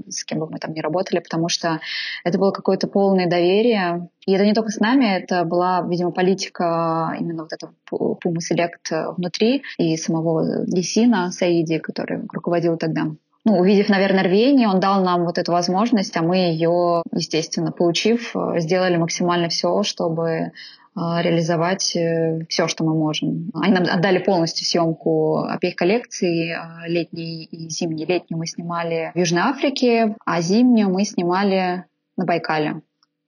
[0.10, 1.82] с кем бы мы там ни работали, потому что
[2.24, 4.08] это было какое-то полное доверие.
[4.26, 9.16] И это не только с нами, это была, видимо, политика именно вот этого Puma Select
[9.18, 13.08] внутри и самого Лисина Саиди, который руководил тогда
[13.46, 18.34] ну, увидев, наверное, рвение, он дал нам вот эту возможность, а мы ее, естественно, получив,
[18.38, 20.54] э, сделали максимально все, чтобы
[20.96, 23.50] реализовать э, все, что мы можем.
[23.54, 26.54] Они нам отдали полностью съемку обеих коллекций.
[26.54, 28.06] А, летний и зимний.
[28.06, 32.82] Летнюю мы снимали в Южной Африке, а зимнюю мы снимали на Байкале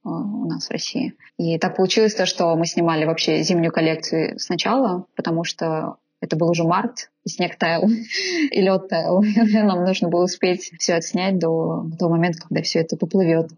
[0.03, 1.15] у нас в России.
[1.37, 6.49] И так получилось то, что мы снимали вообще зимнюю коллекцию сначала, потому что это был
[6.49, 7.89] уже март, и снег таял,
[8.51, 9.23] и лед таял.
[9.53, 13.49] Нам нужно было успеть все отснять до того момента, когда все это поплывет.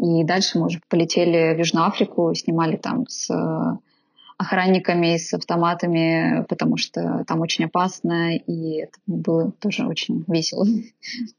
[0.00, 3.76] И дальше мы уже полетели в Южную Африку, снимали там с э,
[4.40, 10.66] охранниками, с автоматами, потому что там очень опасно, и это было тоже очень весело.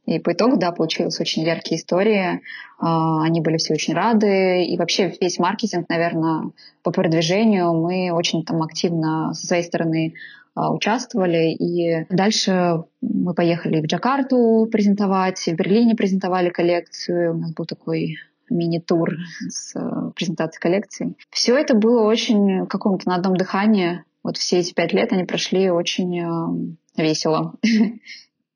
[0.06, 2.42] И по итогу, да, получилась очень яркие истории.
[2.80, 4.64] А, они были все очень рады.
[4.66, 6.52] И вообще весь маркетинг, наверное,
[6.84, 10.14] по продвижению мы очень там активно со своей стороны
[10.54, 11.54] а, участвовали.
[11.54, 17.34] И дальше мы поехали в Джакарту презентовать, в Берлине презентовали коллекцию.
[17.34, 18.18] У нас был такой
[18.52, 19.16] мини-тур
[19.50, 21.16] с э, презентацией коллекции.
[21.30, 24.04] Все это было очень каком-то на одном дыхании.
[24.24, 27.56] Вот все эти пять лет они прошли очень э, весело.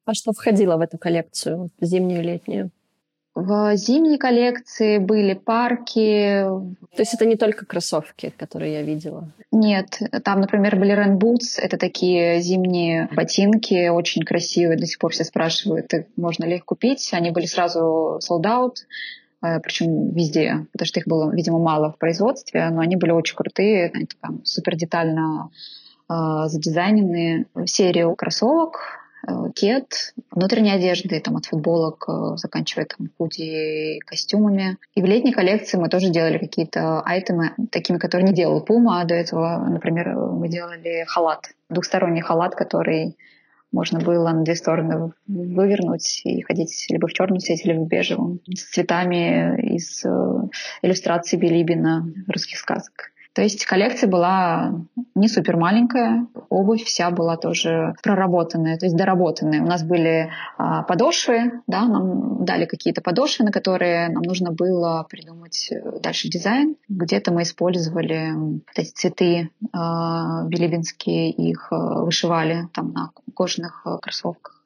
[0.06, 2.72] А что входило в эту коллекцию, зимнюю и летнюю?
[3.36, 6.46] В зимней коллекции были парки.
[6.96, 9.34] То есть это не только кроссовки, которые я видела?
[9.52, 11.60] Нет, там, например, были Rain Boots.
[11.60, 14.78] Это такие зимние ботинки, очень красивые.
[14.78, 17.10] До сих пор все спрашивают, можно ли их купить.
[17.12, 18.76] Они были сразу sold out.
[19.46, 23.36] Э, причем везде, потому что их было, видимо, мало в производстве, но они были очень
[23.36, 25.50] крутые, они там супер детально
[26.10, 26.14] э,
[26.48, 27.46] задизайненные.
[27.66, 28.80] Серию кроссовок,
[29.28, 34.78] э, кет, внутренней одежды, там от футболок, заканчивая там худи, костюмами.
[34.96, 39.06] И в летней коллекции мы тоже делали какие-то айтемы, такими, которые не делал Puma.
[39.06, 43.18] До этого, например, мы делали халат, двухсторонний халат, который
[43.76, 48.40] можно было на две стороны вывернуть и ходить либо в черном цвете, либо в бежевом,
[48.48, 50.10] с цветами из э,
[50.82, 53.12] иллюстраций Билибина русских сказок.
[53.36, 54.72] То есть коллекция была
[55.14, 59.62] не супер маленькая, обувь вся была тоже проработанная, то есть доработанная.
[59.62, 65.06] У нас были а, подошвы, да, нам дали какие-то подошвы, на которые нам нужно было
[65.10, 66.78] придумать э, дальше дизайн.
[66.88, 73.98] Где-то мы использовали вот эти цветы а, билибинские, их э, вышивали там на кожаных э,
[74.02, 74.64] кроссовках.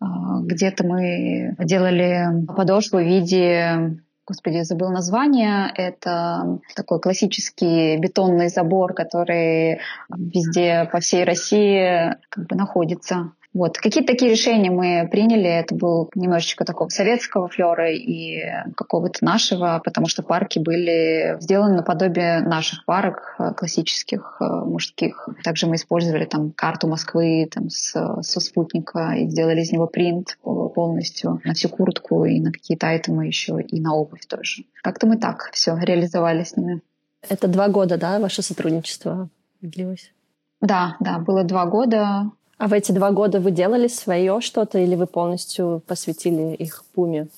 [0.00, 8.48] А, где-то мы делали подошву в виде господи, я забыла название, это такой классический бетонный
[8.48, 13.32] забор, который везде по всей России как бы находится.
[13.52, 13.78] Вот.
[13.78, 15.48] Какие-то такие решения мы приняли.
[15.48, 18.42] Это был немножечко такого советского флера и
[18.76, 25.28] какого-то нашего, потому что парки были сделаны наподобие наших парок э, классических э, мужских.
[25.42, 30.38] Также мы использовали там карту Москвы там, с, со спутника и сделали из него принт
[30.42, 34.64] полностью на всю куртку и на какие-то айтемы еще, и на обувь тоже.
[34.82, 36.82] Как-то мы так все реализовали с ними.
[37.28, 39.28] Это два года, да, ваше сотрудничество
[39.60, 40.12] длилось?
[40.60, 42.30] Да, да, было два года.
[42.60, 47.28] А в эти два года вы делали свое что-то или вы полностью посвятили их Пуме?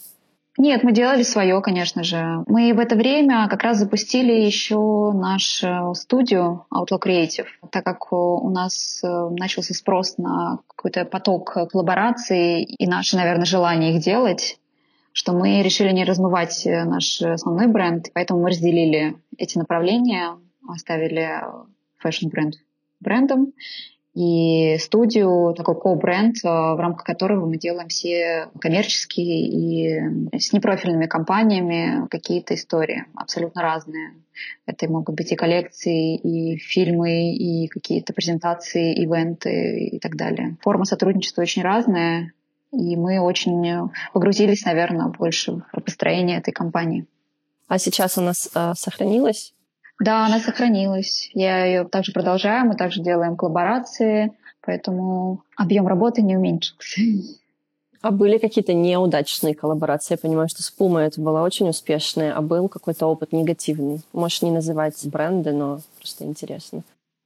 [0.58, 2.42] Нет, мы делали свое, конечно же.
[2.48, 8.50] Мы в это время как раз запустили еще нашу студию Outlook Creative, так как у
[8.50, 14.58] нас э, начался спрос на какой-то поток коллабораций и наше, наверное, желание их делать
[15.14, 21.42] что мы решили не размывать э, наш основной бренд, поэтому мы разделили эти направления, оставили
[21.98, 22.54] фэшн-бренд
[22.98, 23.52] брендом
[24.14, 31.07] и студию, такой ко-бренд, э, в рамках которого мы делаем все коммерческие и с непрофильными
[31.07, 34.14] компаниями какие-то истории абсолютно разные.
[34.66, 40.57] Это могут быть и коллекции, и фильмы, и какие-то презентации, ивенты и так далее.
[40.61, 42.33] Форма сотрудничества очень разная,
[42.70, 47.07] и мы очень погрузились, наверное, больше в построение этой компании.
[47.68, 49.55] А сейчас она э, сохранилась?
[50.00, 51.31] Да, она сохранилась.
[51.33, 57.00] Я ее также продолжаю, мы также делаем коллаборации, поэтому объем работы не уменьшился.
[58.02, 60.14] А были какие-то неудачные коллаборации?
[60.14, 64.00] Я понимаю, что с Puma это было очень успешное, а был какой-то опыт негативный?
[64.12, 66.83] Можешь не называть бренды, но просто интересно.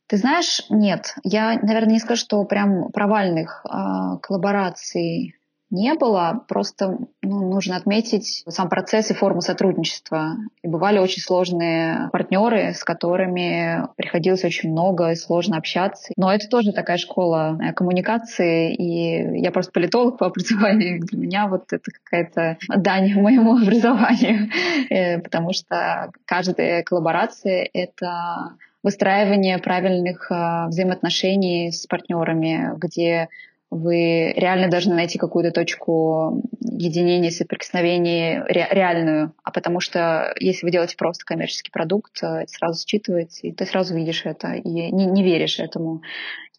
[0.07, 1.15] Ты знаешь, нет.
[1.25, 5.35] Я, наверное, не скажу, что прям провальных э, коллабораций
[5.71, 6.45] не было.
[6.49, 10.37] Просто ну, нужно отметить сам процесс и форму сотрудничества.
[10.63, 16.13] И бывали очень сложные партнеры, с которыми приходилось очень много и сложно общаться.
[16.17, 18.75] Но это тоже такая школа э, коммуникации.
[18.75, 21.01] И я просто политолог по образованию.
[21.01, 24.51] Для меня вот это какая-то дань моему образованию.
[24.91, 33.29] Э, потому что каждая коллаборация— это выстраивание правильных э, взаимоотношений с партнерами, где
[33.77, 39.33] вы реально должны найти какую-то точку единения, соприкосновения ре- реальную.
[39.43, 43.67] А потому что если вы делаете просто коммерческий продукт, э, это сразу считывается, и ты
[43.67, 46.03] сразу видишь это, и не, не веришь этому.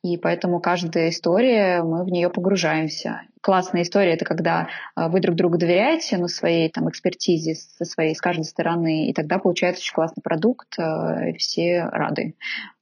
[0.03, 3.21] И поэтому каждая история, мы в нее погружаемся.
[3.41, 8.15] Классная история— это когда э, вы друг другу доверяете, ну, своей там экспертизе со своей,
[8.15, 12.35] с каждой стороны, и тогда получается очень классный продукт, э, все рады.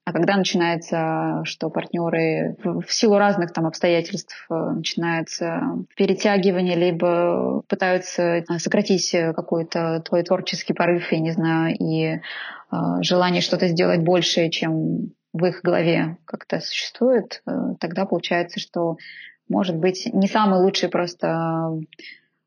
[0.05, 5.61] А когда начинается, что партнеры в силу разных там обстоятельств э, начинается
[5.95, 12.19] перетягивание, либо пытаются э, сократить какой-то твой творческий порыв, я не знаю, и э,
[13.01, 17.43] желание что-то сделать больше, чем в их голове как-то существует,
[17.81, 18.95] тогда получается, что
[19.49, 21.71] может быть не самый лучший просто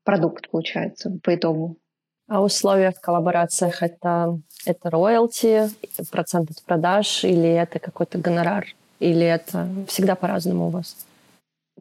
[0.03, 1.77] продукт получается по итогу.
[2.29, 5.69] А условия в коллаборациях это, это роялти,
[6.11, 8.67] процент от продаж, или это какой-то гонорар,
[8.99, 10.95] или это всегда по-разному у вас?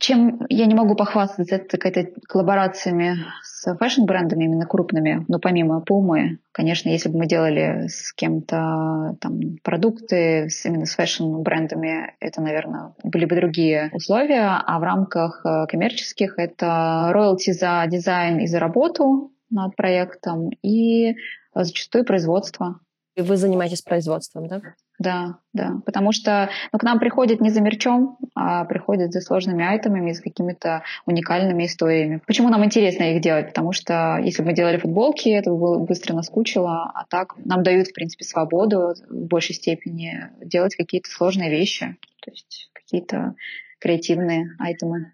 [0.01, 6.37] Чем я не могу похвастаться, это какая-то коллаборациями с фэшн-брендами, именно крупными, но помимо Puma,
[6.53, 12.93] конечно, если бы мы делали с кем-то там продукты с, именно с фэшн-брендами, это, наверное,
[13.03, 18.61] были бы другие условия, а в рамках э, коммерческих это роялти за дизайн и за
[18.61, 21.15] работу, над проектом и э,
[21.55, 22.81] зачастую производство.
[23.17, 24.63] И вы занимаетесь производством, да?
[24.99, 25.81] Да, да.
[25.87, 30.23] Потому что ну, к нам приходят не за мерчом, а приходят за сложными айтемами, за
[30.23, 32.21] какими-то уникальными историями.
[32.27, 33.49] Почему нам интересно их делать?
[33.49, 37.89] Потому что если бы мы делали футболки, это бы быстро наскучило, а так нам дают,
[37.89, 43.35] в принципе, свободу в большей степени делать какие-то сложные вещи, то есть какие-то
[43.81, 45.13] креативные айтемы.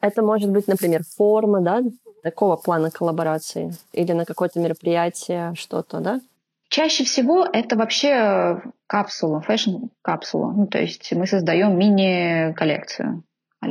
[0.00, 1.82] Это может быть, например, форма, да,
[2.26, 3.72] такого плана коллаборации?
[3.92, 6.20] Или на какое-то мероприятие что-то, да?
[6.68, 10.52] Чаще всего это вообще капсула, фэшн-капсула.
[10.52, 13.22] Ну, то есть мы создаем мини-коллекцию.
[13.60, 13.66] а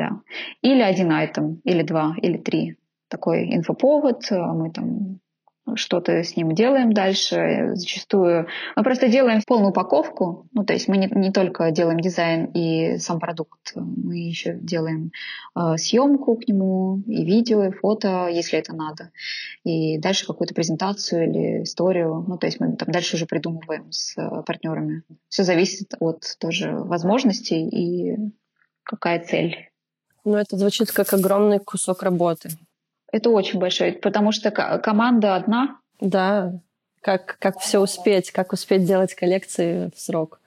[0.61, 2.77] Или один item, или два, или три.
[3.09, 5.19] Такой инфоповод, мы там
[5.73, 7.71] что-то с ним делаем дальше.
[7.73, 10.47] Зачастую мы просто делаем полную упаковку.
[10.53, 15.11] Ну, то есть мы не, не только делаем дизайн и сам продукт, мы еще делаем
[15.55, 19.11] э, съемку к нему, и видео, и фото, если это надо.
[19.63, 22.23] И дальше какую-то презентацию или историю.
[22.27, 25.03] Ну, то есть мы там дальше уже придумываем с э, партнерами.
[25.29, 28.17] Все зависит от тоже возможностей и
[28.83, 29.71] какая цель.
[30.23, 32.49] Ну, это звучит как огромный кусок работы.
[33.15, 35.77] Это очень большой, потому что команда одна.
[36.01, 36.59] Да,
[36.99, 40.41] как, как все успеть, как успеть делать коллекции в срок.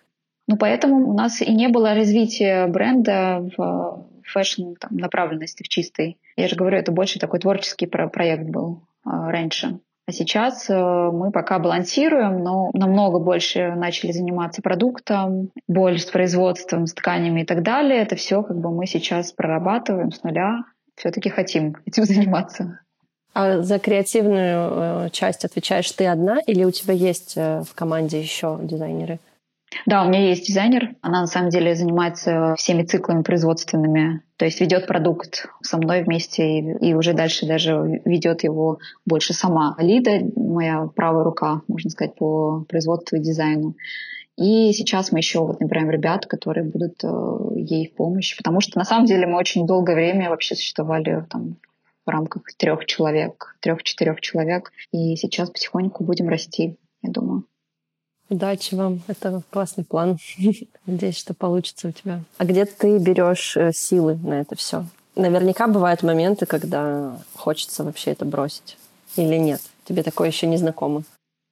[0.47, 6.19] Ну, поэтому у нас и не было развития бренда в фэшн там, направленности, в чистой.
[6.37, 9.79] Я же говорю, это больше такой творческий про проект был э, раньше.
[10.07, 16.87] А сейчас э, мы пока балансируем, но намного больше начали заниматься продуктом, больше с производством,
[16.87, 18.03] с тканями и так далее.
[18.03, 20.65] Это все как бы мы сейчас прорабатываем с нуля
[20.99, 22.81] все-таки хотим этим заниматься.
[23.35, 28.21] А за креативную э, часть отвечаешь ты одна или у тебя есть э, в команде
[28.21, 29.21] еще дизайнеры?
[29.87, 30.95] Да, у меня есть дизайнер.
[31.03, 34.23] Она на самом деле занимается всеми циклами производственными.
[34.37, 39.35] То есть ведет продукт со мной вместе и, и уже дальше даже ведет его больше
[39.35, 39.77] сама.
[39.79, 43.75] Лида, моя правая рука, можно сказать, по производству и дизайну.
[44.39, 47.09] И сейчас мы еще вот набираем ребят, которые будут э,
[47.57, 48.37] ей в помощь.
[48.37, 51.57] Потому что на самом деле мы очень долгое время вообще существовали там,
[52.07, 54.71] в рамках трех человек, трех-четырех человек.
[54.93, 57.47] И сейчас потихоньку будем расти, я думаю.
[58.29, 59.01] Удачи вам.
[59.09, 60.19] Это классный план.
[60.87, 62.21] Надеюсь, что получится у тебя.
[62.37, 64.85] А где ты берешь э, силы на это все?
[65.17, 68.79] Наверняка бывают моменты, когда хочется вообще это бросить.
[69.17, 69.61] Или нет?
[69.85, 71.03] Тебе такое еще не знакомо?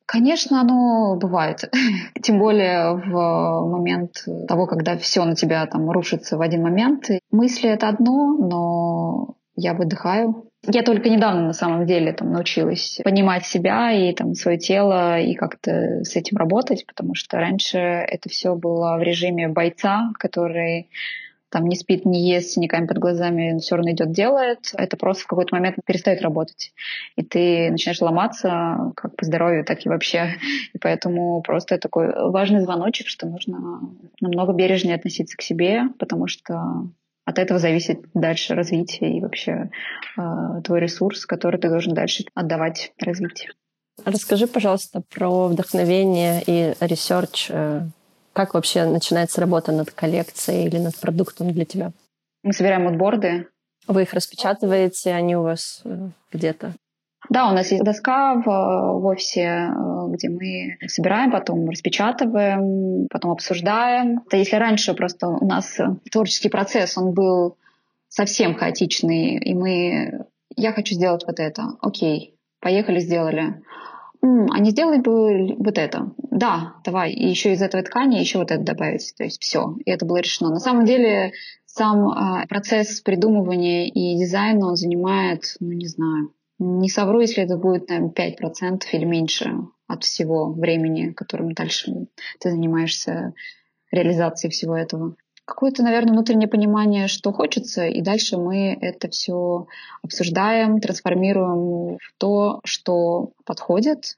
[0.07, 1.69] Конечно, оно бывает.
[2.23, 7.09] Тем более в момент того, когда все на тебя там рушится в один момент.
[7.33, 10.45] Мысли это одно, но я выдыхаю.
[10.69, 15.35] Я только недавно на самом деле там научилась понимать себя и там свое тело и
[15.35, 20.89] как-то с этим работать, потому что раньше это все было в режиме бойца, который
[21.57, 25.25] там не спит, не ест, синяками под глазами, но все равно идет, делает, это просто
[25.25, 26.75] в какой-то момент перестает работать.
[27.17, 30.35] И ты начинаешь ломаться как по здоровью, так и вообще.
[30.75, 33.81] И поэтому просто такой важный звоночек, что нужно
[34.21, 36.91] намного бережнее относиться к себе, потому что
[37.25, 39.71] от этого зависит дальше развитие и вообще
[40.19, 43.55] э, твой ресурс, который ты должен дальше отдавать развитию.
[44.05, 47.87] Расскажи, пожалуйста, про вдохновение и research э,
[48.37, 51.93] как вообще начинается работа над коллекцией или над продуктом для тебя?
[52.43, 53.49] Мы собираем мудборды.
[53.89, 56.75] Вы их распечатываете, они у вас э, где-то?
[57.31, 59.73] Да, у нас есть доска в, в офисе, э,
[60.11, 64.21] где мы собираем, потом распечатываем, потом обсуждаем.
[64.27, 65.79] Это если раньше просто у нас
[66.13, 67.57] творческий процесс, он был
[68.09, 70.27] совсем хаотичный, и мы...
[70.57, 71.63] Я хочу сделать вот это.
[71.81, 73.63] Окей, поехали, сделали
[74.51, 76.13] а не сделай бы вот это.
[76.31, 79.15] Да, давай, и еще из этой ткани еще вот это добавить.
[79.17, 80.51] То есть все, и это было решено.
[80.51, 81.33] На самом деле
[81.65, 87.57] сам э, процесс придумывания и дизайна, он занимает, ну не знаю, не совру, если это
[87.57, 89.51] будет, наверное, 5% или меньше
[89.87, 91.93] от всего времени, которым дальше
[92.41, 93.35] ты занимаешься
[93.91, 95.17] реализацией всего этого
[95.47, 99.67] какое-то, наверное, внутреннее понимание, что хочется, и дальше мы это все
[100.03, 104.17] обсуждаем, трансформируем в то, что подходит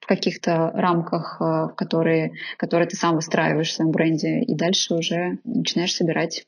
[0.00, 5.38] в каких-то рамках, э, которые, которые ты сам выстраиваешь в своем бренде, и дальше уже
[5.44, 6.44] начинаешь собирать.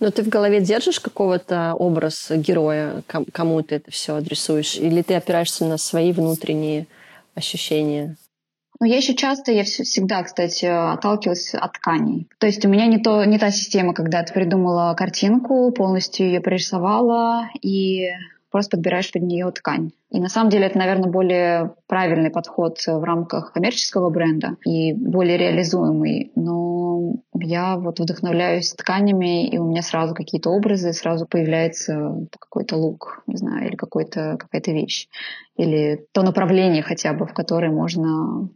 [0.00, 3.02] Но ты в голове держишь какого-то образ героя,
[3.32, 6.86] кому ты это все адресуешь, или ты опираешься на свои внутренние
[7.34, 8.16] ощущения?
[8.80, 12.28] Но я еще часто, я всегда, кстати, отталкивалась от тканей.
[12.38, 16.40] То есть у меня не, то, не та система, когда ты придумала картинку, полностью ее
[16.40, 18.08] прорисовала и
[18.50, 19.90] просто подбираешь под нее ткань.
[20.10, 25.36] И на самом деле это, наверное, более правильный подход в рамках коммерческого бренда и более
[25.36, 26.32] реализуемый.
[26.34, 33.22] Но я вот вдохновляюсь тканями, и у меня сразу какие-то образы, сразу появляется какой-то лук,
[33.26, 35.08] не знаю, или какой-то, какая-то вещь.
[35.56, 38.48] Или то направление хотя бы, в которое можно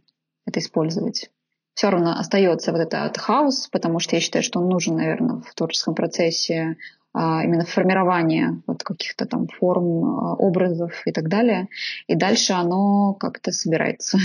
[0.45, 1.29] это использовать.
[1.73, 5.53] Все равно остается вот этот хаос, потому что я считаю, что он нужен, наверное, в
[5.53, 6.77] творческом процессе
[7.13, 11.67] а, именно формирование вот каких-то там форм, а, образов и так далее.
[12.07, 14.17] И дальше оно как-то собирается.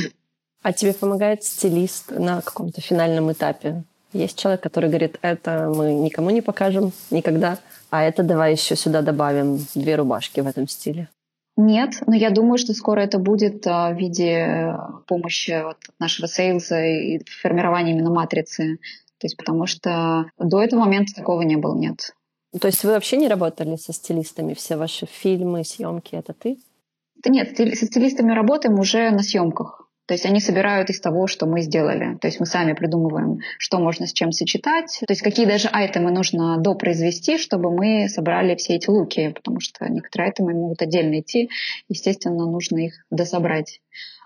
[0.62, 3.82] А тебе помогает стилист на каком-то финальном этапе?
[4.12, 7.58] Есть человек, который говорит, это мы никому не покажем никогда,
[7.90, 11.08] а это давай еще сюда добавим две рубашки в этом стиле.
[11.56, 14.76] Нет, но я думаю, что скоро это будет а, в виде э,
[15.06, 18.78] помощи от нашего сейлза и формирования именно матрицы.
[19.18, 22.14] То есть потому что до этого момента такого не было, нет.
[22.58, 24.54] То есть вы вообще не работали со стилистами?
[24.54, 26.58] Все ваши фильмы, съемки— это ты?
[27.22, 29.89] Да нет, со стилистами работаем уже на съемках.
[30.10, 32.18] То есть они собирают из того, что мы сделали.
[32.18, 34.98] То есть мы сами придумываем, что можно с чем сочетать.
[35.06, 39.88] То есть какие даже айтемы нужно допроизвести, чтобы мы собрали все эти луки, потому что
[39.88, 41.48] некоторые айтемы могут отдельно идти.
[41.88, 43.80] Естественно, нужно их дособрать.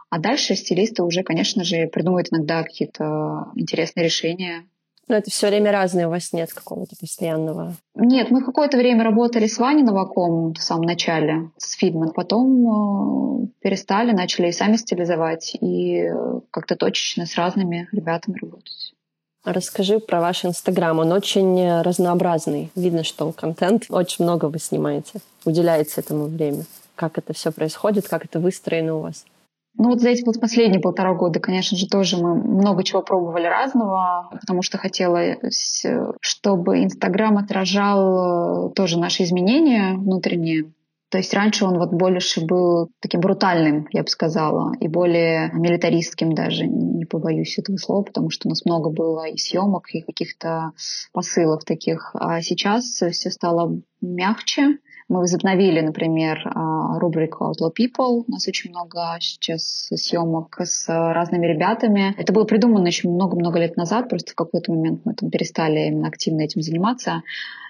[0.08, 4.64] А дальше стилисты уже, конечно же, придумывают иногда какие-то интересные решения,
[5.08, 7.74] но это все время разное, у вас нет какого-то постоянного.
[7.94, 12.12] Нет, мы какое-то время работали с Ваней Новаком в самом начале, с фильмом.
[12.12, 16.10] Потом э, перестали, начали и сами стилизовать, и
[16.50, 18.94] как-то точечно с разными ребятами работать.
[19.44, 20.98] Расскажи про ваш Инстаграм.
[20.98, 22.70] Он очень разнообразный.
[22.74, 26.64] Видно, что контент очень много вы снимаете, уделяете этому время.
[26.94, 29.26] Как это все происходит, как это выстроено у вас?
[29.76, 34.28] Ну вот за эти последние полтора года, конечно же, тоже мы много чего пробовали разного,
[34.30, 35.84] потому что хотелось,
[36.20, 40.72] чтобы Инстаграм отражал э, тоже наши изменения внутренние.
[41.10, 46.34] То есть раньше он вот больше был таким брутальным, я бы сказала, и более милитаристским
[46.34, 50.72] даже, не побоюсь этого слова, потому что у нас много было и съемок, и каких-то
[51.12, 52.10] посылов таких.
[52.14, 54.78] А сейчас все стало мягче,
[55.08, 58.24] мы возобновили, например, а, рубрику Outlaw People.
[58.26, 62.14] У нас очень много сейчас съемок с разными ребятами.
[62.16, 66.08] Это было придумано еще много-много лет назад, просто в какой-то момент мы там перестали именно
[66.08, 67.22] активно этим заниматься.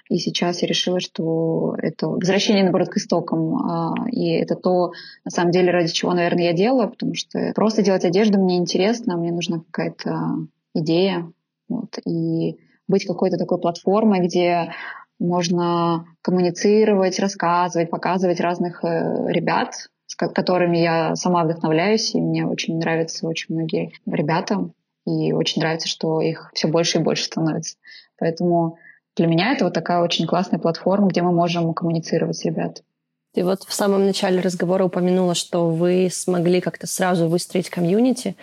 [0.07, 3.55] И сейчас я решила, что это возвращение, наоборот, к истокам.
[3.57, 4.91] А, и это то,
[5.23, 9.17] на самом деле, ради чего, наверное, я делаю, потому что просто делать одежду мне интересно,
[9.17, 11.31] мне нужна какая-то идея.
[11.67, 12.57] Вот, и
[12.87, 14.71] быть какой-то такой платформой, где
[15.19, 22.77] можно коммуницировать, рассказывать, показывать разных э, ребят, с которыми я сама вдохновляюсь, и мне очень
[22.77, 24.69] нравятся очень многие ребята,
[25.05, 27.77] и очень нравится, что их все больше и больше становится.
[28.17, 28.77] Поэтому
[29.15, 32.85] для меня это вот такая очень классная платформа, где мы можем коммуницировать с ребятами.
[33.33, 38.35] Ты вот в самом начале разговора упомянула, что вы смогли как-то сразу выстроить комьюнити.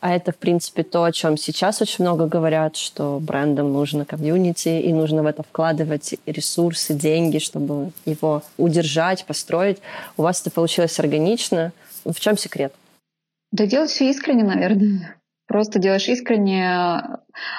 [0.00, 4.68] А это, в принципе, то, о чем сейчас очень много говорят, что брендам нужно комьюнити,
[4.68, 9.78] и нужно в это вкладывать ресурсы, деньги, чтобы его удержать, построить.
[10.16, 11.72] У вас это получилось органично.
[12.04, 12.72] В чем секрет?
[13.50, 15.16] Да делать все искренне, наверное.
[15.48, 17.00] Просто делаешь искренне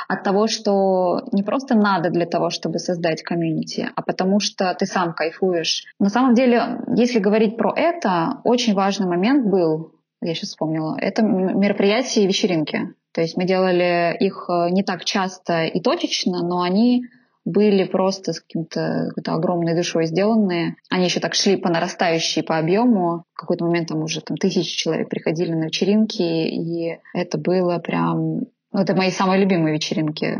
[0.08, 4.86] от того, что не просто надо для того, чтобы создать комьюнити, а потому что ты
[4.86, 5.86] сам кайфуешь.
[6.00, 11.22] На самом деле, если говорить про это, очень важный момент был я сейчас вспомнила, это
[11.22, 12.93] мероприятия и вечеринки.
[13.11, 17.03] То есть мы делали их э, не так часто и точечно, но они
[17.45, 20.76] были просто с каким-то какой-то огромной душой сделанные.
[20.89, 23.24] Они еще так шли по нарастающей по объему.
[23.34, 28.41] В какой-то момент там уже там тысячи человек приходили на вечеринки, и это было прям...
[28.72, 30.38] Ну, это мои самые любимые вечеринки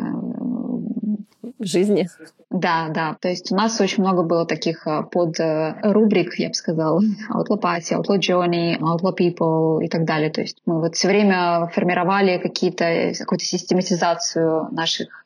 [1.58, 2.08] в жизни.
[2.52, 3.16] Да, да.
[3.22, 7.00] То есть у нас очень много было таких а, под э, рубрик, я бы сказала.
[7.34, 10.32] Outlaw Party, Outlaw Journey, Outlaw People и так далее.
[10.32, 15.24] То есть мы вот все время формировали какие-то, какую-то систематизацию наших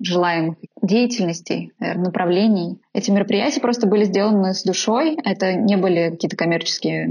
[0.00, 2.78] желаемых деятельностей, направлений.
[2.92, 5.16] Эти мероприятия просто были сделаны с душой.
[5.24, 7.10] Это не были какие-то коммерческие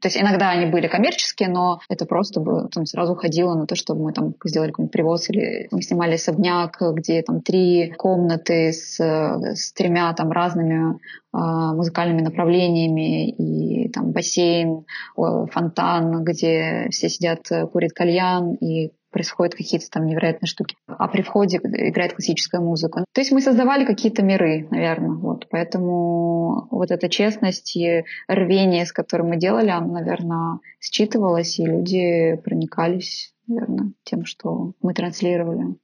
[0.00, 3.74] то есть иногда они были коммерческие, но это просто бы там сразу уходило на то,
[3.74, 8.98] чтобы мы там сделали какой-нибудь привоз или мы снимали особняк, где там три комнаты с,
[8.98, 10.96] с тремя там разными э,
[11.32, 14.84] музыкальными направлениями и там бассейн,
[15.16, 20.76] фонтан, где все сидят, курят кальян и происходят какие-то там невероятные штуки.
[20.86, 23.04] А при входе играет классическая музыка.
[23.12, 25.16] То есть мы создавали какие-то миры, наверное.
[25.16, 25.48] Вот.
[25.50, 32.36] Поэтому вот эта честность и рвение, с которым мы делали, оно, наверное, считывалось, и люди
[32.44, 35.76] проникались, наверное, тем, что мы транслировали.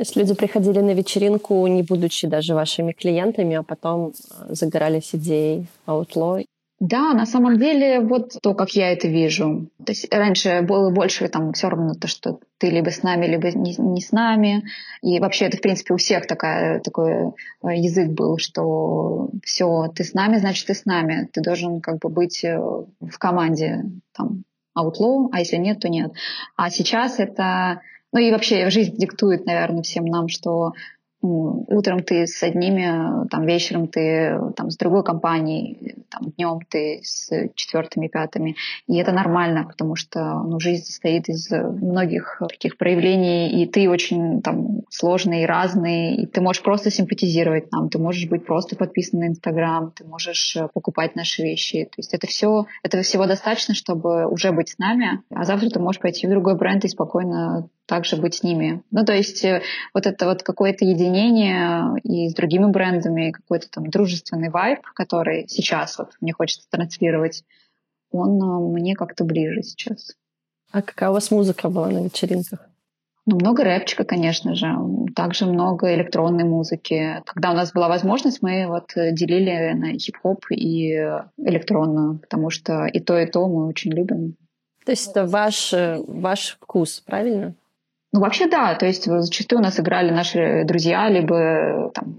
[0.00, 5.14] То есть люди приходили на вечеринку, не будучи даже вашими клиентами, а потом э, загорались
[5.14, 6.46] идеей Outlaw
[6.78, 9.66] да, на самом деле, вот то, как я это вижу.
[9.84, 13.50] То есть раньше было больше там все равно то, что ты либо с нами, либо
[13.50, 14.64] не, не с нами.
[15.02, 20.04] И вообще это, в принципе, у всех такая, такой э, язык был, что все, ты
[20.04, 21.28] с нами, значит, ты с нами.
[21.30, 23.84] Ты должен как бы быть э, в команде
[24.16, 24.44] там
[24.74, 26.12] outlaw, а если нет, то нет.
[26.56, 27.82] А сейчас это...
[28.12, 30.72] Ну и вообще жизнь диктует, наверное, всем нам, что
[31.22, 37.30] утром ты с одними, там вечером ты там с другой компанией, там днем ты с
[37.54, 38.56] четвертыми, пятыми.
[38.86, 44.42] И это нормально, потому что ну, жизнь состоит из многих таких проявлений, и ты очень
[44.42, 49.20] там сложный и разный, и ты можешь просто симпатизировать нам, ты можешь быть просто подписан
[49.20, 51.84] на Инстаграм, ты можешь э, покупать наши вещи.
[51.84, 55.80] То есть это все, этого всего достаточно, чтобы уже быть с нами, а завтра ты
[55.80, 58.82] можешь пойти в другой бренд и спокойно также быть с ними.
[58.92, 59.62] Ну, то есть э,
[59.92, 61.09] вот это вот какое-то единение
[62.02, 67.44] и с другими брендами, какой-то там дружественный вайб, который сейчас вот мне хочется транслировать,
[68.10, 70.16] он э, мне как-то ближе сейчас.
[70.72, 72.60] А какая у вас музыка была на вечеринках?
[73.26, 74.74] Ну, много рэпчика, конечно же.
[75.14, 77.22] Также много электронной музыки.
[77.26, 80.92] Когда у нас была возможность, мы вот делили на хип-хоп и
[81.36, 84.36] электронную, потому что и то, и то мы очень любим.
[84.84, 87.54] То есть это ваш, э, ваш вкус, правильно?
[88.12, 88.74] Ну, вообще, да.
[88.74, 92.16] То есть зачастую у нас играли наши друзья, либо там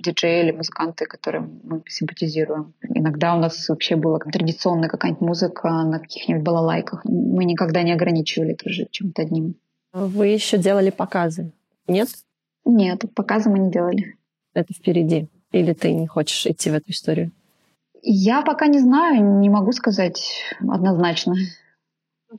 [0.00, 2.74] диджеи или музыканты, которым мы симпатизируем.
[2.82, 7.04] Иногда у нас вообще была традиционная какая-нибудь музыка на каких-нибудь балалайках.
[7.04, 9.56] Мы никогда не ограничивали тоже чем-то одним.
[9.92, 11.52] Вы еще делали показы,
[11.86, 12.08] нет?
[12.64, 14.16] Нет, показы мы не делали.
[14.54, 15.28] Это впереди.
[15.52, 17.32] Или ты не хочешь идти в эту историю?
[18.02, 20.22] Я пока не знаю, не могу сказать
[20.60, 21.34] однозначно.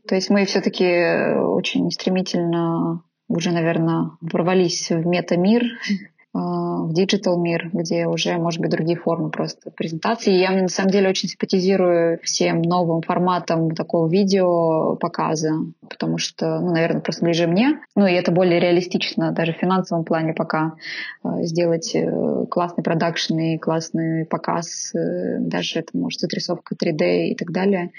[0.07, 5.63] То есть мы все-таки очень стремительно уже, наверное, ворвались в метамир.
[6.33, 10.31] А, в диджитал мир, где уже, может быть, другие формы просто презентации.
[10.33, 15.51] Я на самом деле очень симпатизирую всем новым форматам такого видео показа,
[15.89, 17.81] потому что, ну, наверное, просто ближе мне.
[17.97, 20.75] Ну, и это более реалистично даже в финансовом плане пока
[21.23, 27.35] э, сделать э, классный продакшн и классный показ, э, даже это может отрисовка 3D и
[27.35, 27.91] так далее,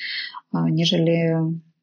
[0.52, 1.36] нежели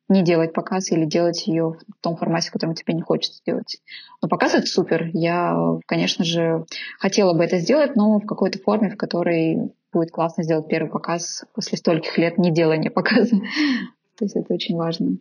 [0.09, 3.77] не делать показ или делать ее в том формате, в котором тебе не хочется делать.
[4.21, 5.09] Но показ это супер.
[5.13, 5.55] Я,
[5.85, 6.65] конечно же,
[6.97, 11.45] хотела бы это сделать, но в какой-то форме, в которой будет классно сделать первый показ
[11.53, 13.35] после стольких лет не делания показа.
[14.17, 15.17] То есть это очень важно,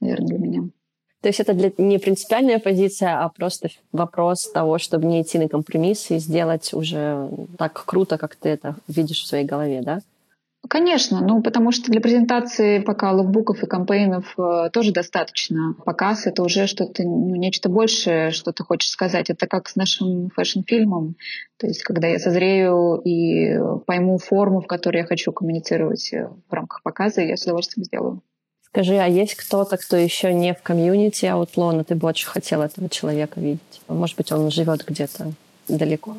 [0.00, 0.62] наверное, для меня.
[1.22, 5.48] То есть это для, не принципиальная позиция, а просто вопрос того, чтобы не идти на
[5.48, 10.00] компромиссы и сделать уже так круто, как ты это видишь в своей голове, да?
[10.72, 15.74] Конечно, ну потому что для презентации пока лукбуков и campaign ов э, тоже достаточно.
[15.84, 19.28] Показ— это уже что-то, ну, нечто большее, что ты хочешь сказать.
[19.28, 21.16] Это как с нашим фэшн-фильмом.
[21.58, 26.52] То есть когда я созрею и пойму форму, в которой я хочу коммуницировать э, в
[26.54, 28.22] рамках показа, я с удовольствием сделаю.
[28.62, 32.62] Скажи, а есть кто-то, кто еще не в комьюнити Outlaw, но ты бы очень хотел
[32.62, 33.82] этого человека видеть?
[33.88, 35.32] Может быть, он живет где-то
[35.68, 36.16] далеко?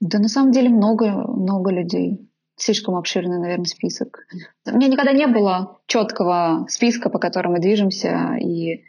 [0.00, 2.29] Да на самом деле много, много людей
[2.62, 4.26] слишком обширный, наверное, список.
[4.66, 8.84] У меня никогда не было четкого списка, по которому мы движемся и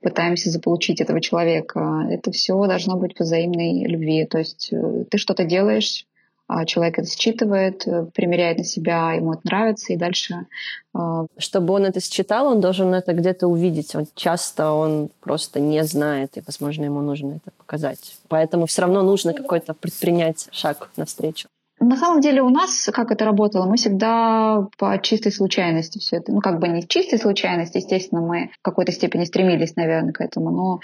[0.00, 2.06] пытаемся заполучить этого человека.
[2.10, 4.26] Это все должно быть по взаимной любви.
[4.26, 6.06] То есть э, ты что-то делаешь,
[6.46, 10.46] а человек это считывает, э, примеряет на себя, ему это нравится, и дальше...
[10.94, 13.94] Э, Чтобы он это считал, он должен это где-то увидеть.
[13.94, 18.18] Он часто он просто не знает, и, возможно, ему нужно это показать.
[18.28, 21.48] Поэтому все равно нужно какой-то предпринять шаг навстречу.
[21.84, 26.32] На самом деле у нас, как это работало, мы всегда по чистой случайности все это,
[26.32, 30.50] ну как бы не чистой случайности, естественно, мы в какой-то степени стремились, наверное, к этому,
[30.50, 30.80] но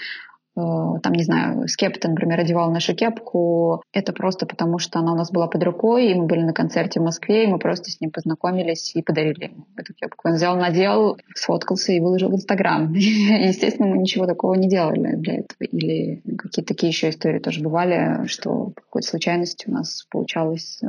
[0.55, 3.81] там, не знаю, Скепта, например, одевал нашу кепку.
[3.93, 6.99] Это просто потому, что она у нас была под рукой, и мы были на концерте
[6.99, 10.27] в Москве, и мы просто с ним познакомились и подарили ему эту кепку.
[10.27, 12.91] Он взял, надел, сфоткался и выложил в Инстаграм.
[12.93, 15.57] Естественно, мы ничего такого не делали для этого.
[15.61, 20.87] Или какие-то такие еще истории тоже бывали, что по какой-то случайности у нас получалось э,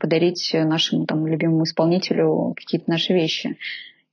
[0.00, 3.58] подарить нашему там любимому исполнителю какие-то наши вещи.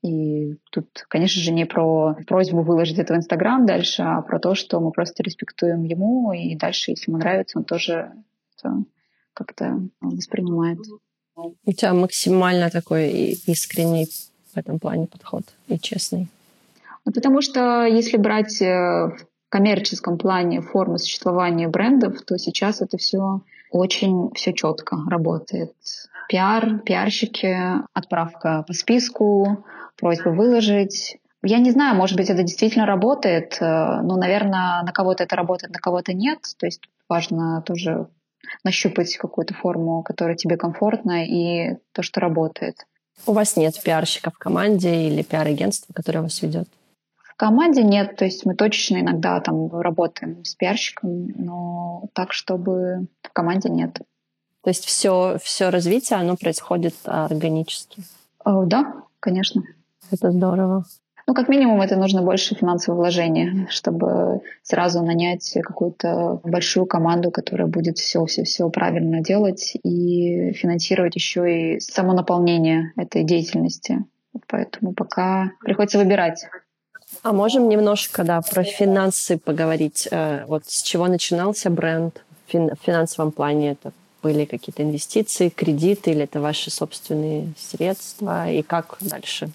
[0.02, 4.56] И тут, конечно же, не про просьбу выложить это в Инстаграм дальше, а про то,
[4.56, 8.12] что мы просто респектуем ему, и дальше, если ему нравится, он тоже
[8.58, 8.84] это
[9.34, 10.80] как-то воспринимает.
[11.36, 13.10] У тебя максимально такой
[13.46, 14.08] искренний
[14.54, 16.28] в этом плане подход и честный.
[17.06, 19.18] Ну, потому что если брать э, в
[19.50, 23.42] коммерческом плане формы существования брендов, то сейчас это все
[23.72, 25.74] очень все четко работает.
[26.30, 27.58] Пиар, пиарщики,
[27.94, 29.66] отправка по списку,
[29.98, 31.18] просьбу выложить.
[31.42, 35.74] Я не знаю, может быть, это действительно работает, э, но, наверное, на кого-то это работает,
[35.74, 36.40] на кого-то нет.
[36.60, 38.10] То есть важно тоже
[38.64, 42.86] нащупать какую-то форму, которая тебе комфортна, и то, что работает.
[43.26, 46.68] У вас нет пиарщика в команде или пиар-агентства, которое вас ведет?
[47.18, 53.08] В команде нет, то есть мы точечно иногда там работаем с пиарщиком, но так, чтобы
[53.24, 54.00] в команде нет.
[54.70, 58.04] То есть все, все развитие, оно происходит органически?
[58.46, 59.64] О, да, конечно.
[60.12, 60.86] Это здорово.
[61.26, 67.68] Ну, как минимум, это нужно больше финансового вложения, чтобы сразу нанять какую-то большую команду, которая
[67.68, 74.06] будет все, все, все правильно делать и финансировать еще и само наполнение этой деятельности.
[74.46, 76.46] Поэтому пока приходится выбирать.
[77.24, 80.08] А можем немножко, да, про финансы поговорить.
[80.12, 83.72] Э, вот с чего начинался бренд в финансовом плане?
[83.72, 88.50] Это были какие-то инвестиции, кредиты или это ваши собственные средства?
[88.52, 89.50] И как дальше?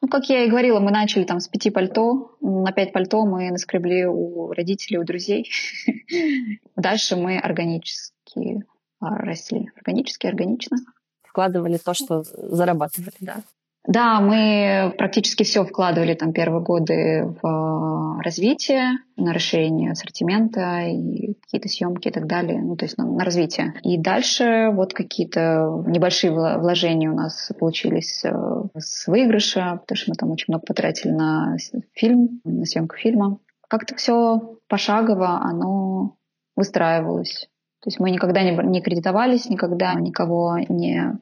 [0.00, 2.36] Ну, как я и говорила, мы начали там с пяти пальто.
[2.40, 5.50] На пять пальто мы наскребли у родителей, у друзей.
[6.76, 8.64] Дальше мы органически
[9.00, 9.70] а, росли.
[9.76, 10.76] Органически, органично.
[11.22, 13.42] Вкладывали то, что зарабатывали, да?
[13.88, 21.32] Да, мы практически все вкладывали там первые годы в а, развитие, на расширение ассортимента и
[21.40, 23.72] какие-то съемки и так далее, ну то есть на, на развитие.
[23.82, 28.30] И дальше вот какие-то небольшие вложения у нас получились э,
[28.76, 31.56] с выигрыша, потому что мы там очень много потратили на
[31.94, 33.38] фильм, на съемку фильма.
[33.68, 36.18] Как-то все пошагово, оно
[36.56, 37.48] выстраивалось.
[37.80, 41.14] То есть мы никогда не, не кредитовались, никогда никого не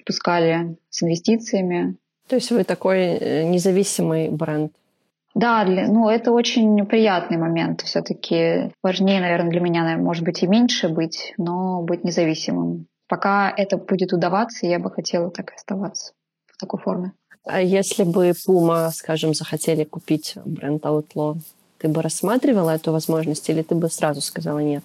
[0.00, 1.96] впускали с инвестициями.
[2.28, 4.72] То есть вы такой э, независимый бренд?
[5.34, 7.82] Да, для, ну это очень приятный момент.
[7.82, 12.86] Все-таки важнее, наверное, для меня, может быть, и меньше быть, но быть независимым.
[13.08, 16.12] Пока это будет удаваться, я бы хотела так и оставаться
[16.46, 17.12] в такой форме.
[17.44, 21.36] А если бы Puma, скажем, захотели купить бренд Outlaw,
[21.78, 24.82] ты бы рассматривала эту возможность или ты бы сразу сказала нет?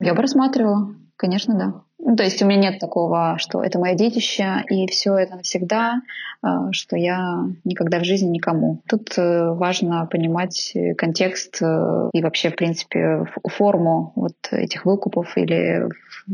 [0.00, 1.82] Я бы рассматривала Конечно, да.
[2.02, 6.00] Ну, то есть у меня нет такого, что это мое детище, и все это навсегда,
[6.42, 8.80] а, что я никогда в жизни никому.
[8.88, 15.88] Тут э, важно понимать контекст э, и вообще, в принципе, форму вот этих выкупов или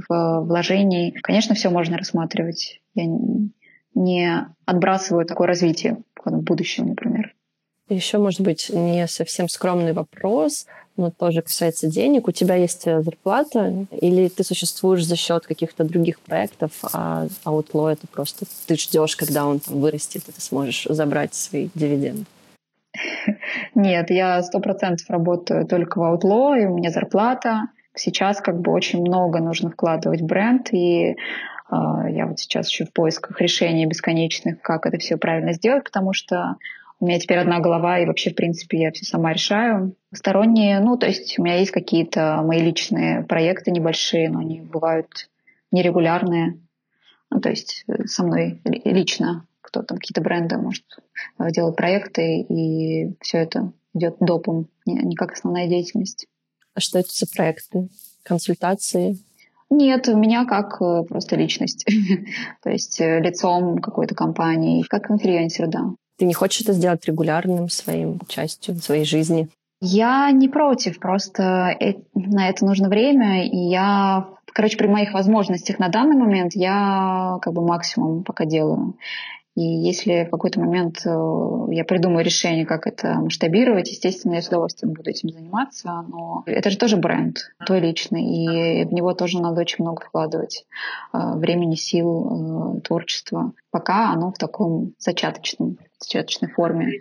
[0.08, 1.16] вложений.
[1.22, 2.80] Конечно, все можно рассматривать.
[2.94, 3.04] Я
[3.94, 7.34] не отбрасываю такое развитие в будущем, например.
[7.89, 10.66] Еще, может быть, не совсем скромный вопрос,
[10.97, 12.26] но тоже касается денег.
[12.26, 17.93] У тебя есть э, зарплата или ты существуешь за счет каких-то других проектов, а Outlaw
[17.93, 22.24] это просто ты ждешь, когда он там вырастет, и ты сможешь забрать свои дивиденды?
[23.74, 27.68] Нет, я сто процентов работаю только в Outlaw, и у меня зарплата.
[27.95, 31.16] Сейчас как бы очень много нужно вкладывать в бренд, и
[31.68, 36.12] а, я вот сейчас еще в поисках решений бесконечных, как это все правильно сделать, потому
[36.12, 36.57] что
[36.99, 39.94] у меня теперь одна голова, и вообще, в принципе, я все сама решаю.
[40.12, 45.28] Сторонние, ну, то есть у меня есть какие-то мои личные проекты небольшие, но они бывают
[45.72, 46.59] нерегулярные.
[47.30, 50.84] Ну, то есть э, со мной лично кто там, какие-то бренды, может,
[51.38, 56.26] э, делать проекты, и все это идет допом, не как основная деятельность.
[56.74, 57.88] А что это за проекты?
[58.22, 59.18] Консультации?
[59.68, 61.84] Нет, у меня как э, просто личность.
[62.62, 65.90] То есть лицом какой-то компании, как инфлюенсер, да.
[66.18, 69.48] Ты не хочешь это сделать регулярным своим частью своей жизни?
[69.80, 71.76] Я не против, просто
[72.14, 77.52] на это нужно время, и я, короче, при моих возможностях на данный момент я как
[77.52, 78.94] бы максимум пока делаю.
[79.57, 81.09] И если в какой-то момент э,
[81.70, 86.04] я придумаю решение, как это масштабировать, естественно, я с удовольствием буду этим заниматься.
[86.09, 90.66] Но это же тоже бренд, твой личный, и в него тоже надо очень много вкладывать
[91.14, 93.54] э, времени, сил, э, творчества.
[93.70, 97.00] Пока оно в таком зачаточном, зачаточной форме.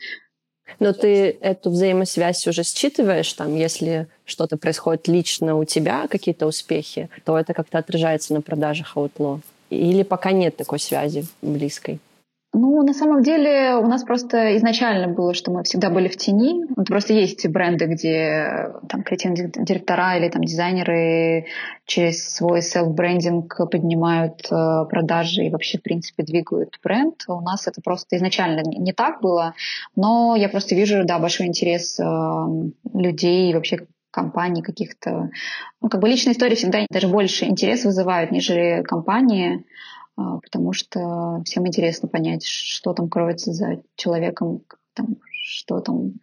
[0.80, 7.10] Но ты эту взаимосвязь уже считываешь, там, если что-то происходит лично у тебя, какие-то успехи,
[7.26, 9.41] то это как-то отражается на продажах Outlaw?
[9.70, 11.99] Или пока нет такой связи близкой?
[12.58, 16.64] Ну, на самом деле у нас просто изначально было, что мы всегда были в тени.
[16.78, 21.47] Вот просто есть бренды, где там креативные директора или там дизайнеры
[21.86, 27.26] через свой селф-брендинг поднимают э, продажи и вообще, в принципе, двигают бренд.
[27.28, 29.53] У нас это просто изначально не так было,
[29.97, 32.03] но я просто вижу, да, большой интерес э,
[32.93, 35.30] людей и вообще компаний каких-то.
[35.82, 39.66] Ну, как бы личные истории всегда даже больше интерес вызывают, нежели компании.
[40.18, 44.63] А, потому что всем интересно понять, что там кроется за человеком,
[44.93, 46.13] там, что там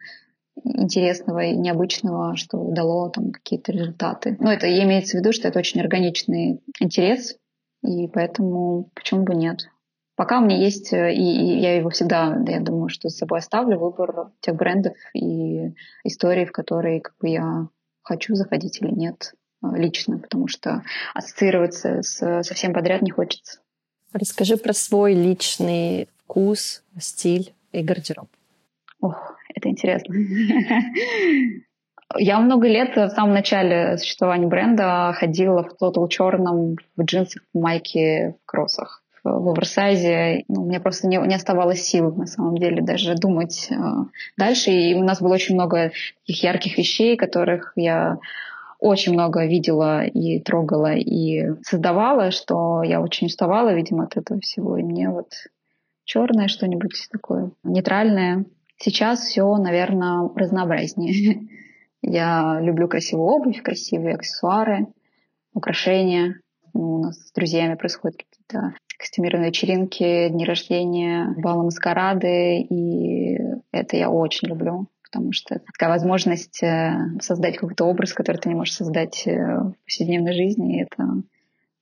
[0.64, 4.36] интересного и необычного, что дало там какие-то результаты.
[4.40, 7.36] Но это имеется в виду, что это очень органичный интерес,
[7.82, 9.68] и поэтому почему бы нет?
[10.14, 13.38] Пока у меня есть, э, и, и я его всегда, я думаю, что с собой
[13.38, 15.74] оставлю, выбор тех брендов и
[16.04, 17.68] историй, в которые как бы я
[18.02, 20.82] хочу заходить или нет э, лично, потому что
[21.14, 23.60] ассоциироваться с, со всем подряд не хочется.
[24.12, 28.28] Расскажи про свой личный вкус, стиль и гардероб.
[29.00, 30.14] Ох, это интересно.
[32.18, 37.58] Я много лет в самом начале существования бренда ходила в тотал черном, в джинсах, в
[37.58, 40.44] майке, в кроссах в оверсайзе.
[40.48, 43.74] Ну, у меня просто не, не оставалось сил, на самом деле, даже думать э,
[44.36, 44.70] дальше.
[44.70, 45.92] И у нас было очень много
[46.26, 48.18] таких ярких вещей, которых я
[48.82, 54.76] очень много видела и трогала и создавала, что я очень уставала, видимо, от этого всего.
[54.76, 55.30] И мне вот
[56.04, 58.44] черное что-нибудь такое нейтральное.
[58.78, 61.48] Сейчас все, наверное, разнообразнее.
[62.02, 64.88] Я люблю красивую обувь, красивые аксессуары,
[65.54, 66.40] украшения.
[66.74, 73.38] У нас с друзьями происходят какие-то костюмированные вечеринки, дни рождения, балы маскарады, и
[73.70, 78.54] это я очень люблю потому что такая возможность э, создать какой-то образ, который ты не
[78.54, 81.22] можешь создать э, в повседневной жизни, и это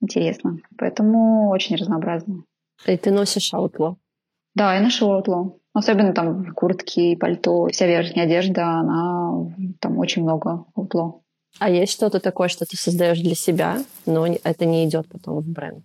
[0.00, 0.58] интересно.
[0.76, 2.42] Поэтому очень разнообразно.
[2.86, 3.96] И ты носишь аутло?
[4.54, 5.56] Да, я ношу аутло.
[5.72, 11.20] Особенно там куртки, пальто, вся верхняя одежда, она там очень много аутло.
[11.60, 15.46] А есть что-то такое, что ты создаешь для себя, но это не идет потом в
[15.46, 15.84] бренд?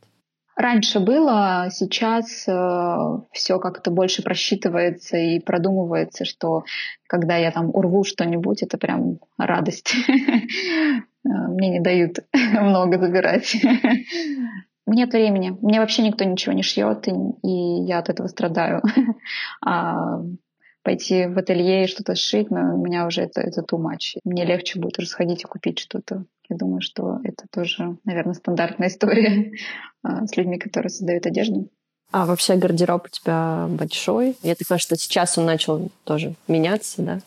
[0.56, 2.98] Раньше было, сейчас э,
[3.34, 6.64] все как-то больше просчитывается и продумывается, что
[7.08, 9.94] когда я там урву что-нибудь, это прям радость.
[11.28, 13.58] Э, мне не дают много забирать.
[14.86, 15.58] Нет времени.
[15.60, 18.84] Мне вообще никто ничего не шьет, и, и я от этого страдаю.
[19.66, 20.20] А
[20.86, 24.20] пойти в ателье и что-то сшить, но у меня уже это, это too much.
[24.24, 26.26] Мне легче будет уже сходить и купить что-то.
[26.48, 29.52] Я думаю, что это тоже, наверное, стандартная история
[30.04, 31.70] а, с людьми, которые создают одежду.
[32.12, 34.38] А вообще гардероб у тебя большой?
[34.44, 37.20] Я так понимаю, что сейчас он начал тоже меняться, да?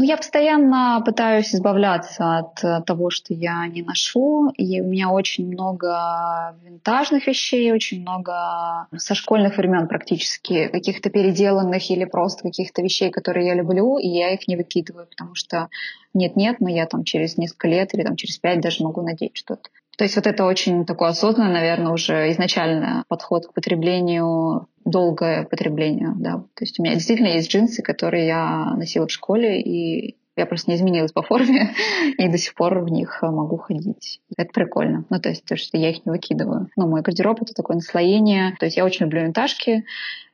[0.00, 4.48] Ну, я постоянно пытаюсь избавляться от э, того, что я не ношу.
[4.50, 11.90] И у меня очень много винтажных вещей, очень много со школьных времен практически каких-то переделанных
[11.90, 15.68] или просто каких-то вещей, которые я люблю, и я их не выкидываю, потому что
[16.14, 19.68] нет-нет, но я там через несколько лет или там через пять даже могу надеть что-то.
[19.98, 26.12] То есть вот это очень такой осознанный, наверное, уже изначально подход к потреблению, долгое потребление,
[26.14, 26.44] да.
[26.54, 30.70] То есть у меня действительно есть джинсы, которые я носила в школе, и я просто
[30.70, 31.74] не изменилась по форме,
[32.16, 34.20] и до сих пор в них могу ходить.
[34.36, 35.04] Это прикольно.
[35.10, 36.68] Ну, то есть то, что я их не выкидываю.
[36.76, 38.54] Ну, мой гардероб— это такое наслоение.
[38.60, 39.84] То есть я очень люблю винтажки,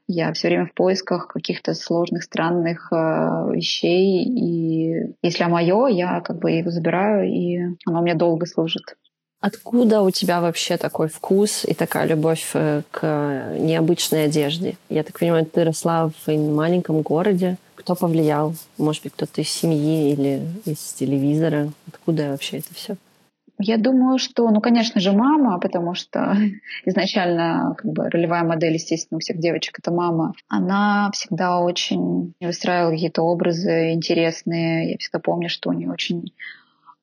[0.07, 2.97] я все время в поисках каких-то сложных, странных э,
[3.55, 4.25] вещей.
[4.25, 8.83] И если мое, я как бы его забираю, и оно мне долго служит.
[9.47, 14.79] Откуда у тебя вообще такой вкус и такая любовь э, к необычной одежде?
[14.89, 17.59] Я так понимаю, ты росла в маленьком городе.
[17.75, 18.55] Кто повлиял?
[18.79, 21.71] Может быть, кто-то из семьи или из телевизора?
[21.87, 22.97] Откуда вообще это все?
[23.59, 26.35] Я думаю, что, ну, конечно же, мама, потому что
[26.87, 30.33] изначально как бы ролевая модель, естественно, у всех девочек это мама.
[30.49, 34.93] Она всегда очень выстраивала какие-то образы интересные.
[34.93, 36.33] Я всегда помню, что у нее очень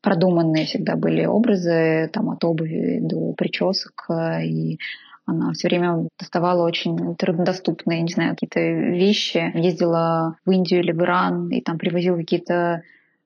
[0.01, 4.79] продуманные всегда были образы, там от обуви до причесок, э, и
[5.25, 9.51] она все время доставала очень труднодоступные, не знаю, какие-то вещи.
[9.55, 12.83] Ездила в Индию или в Иран, и там привозила какие-то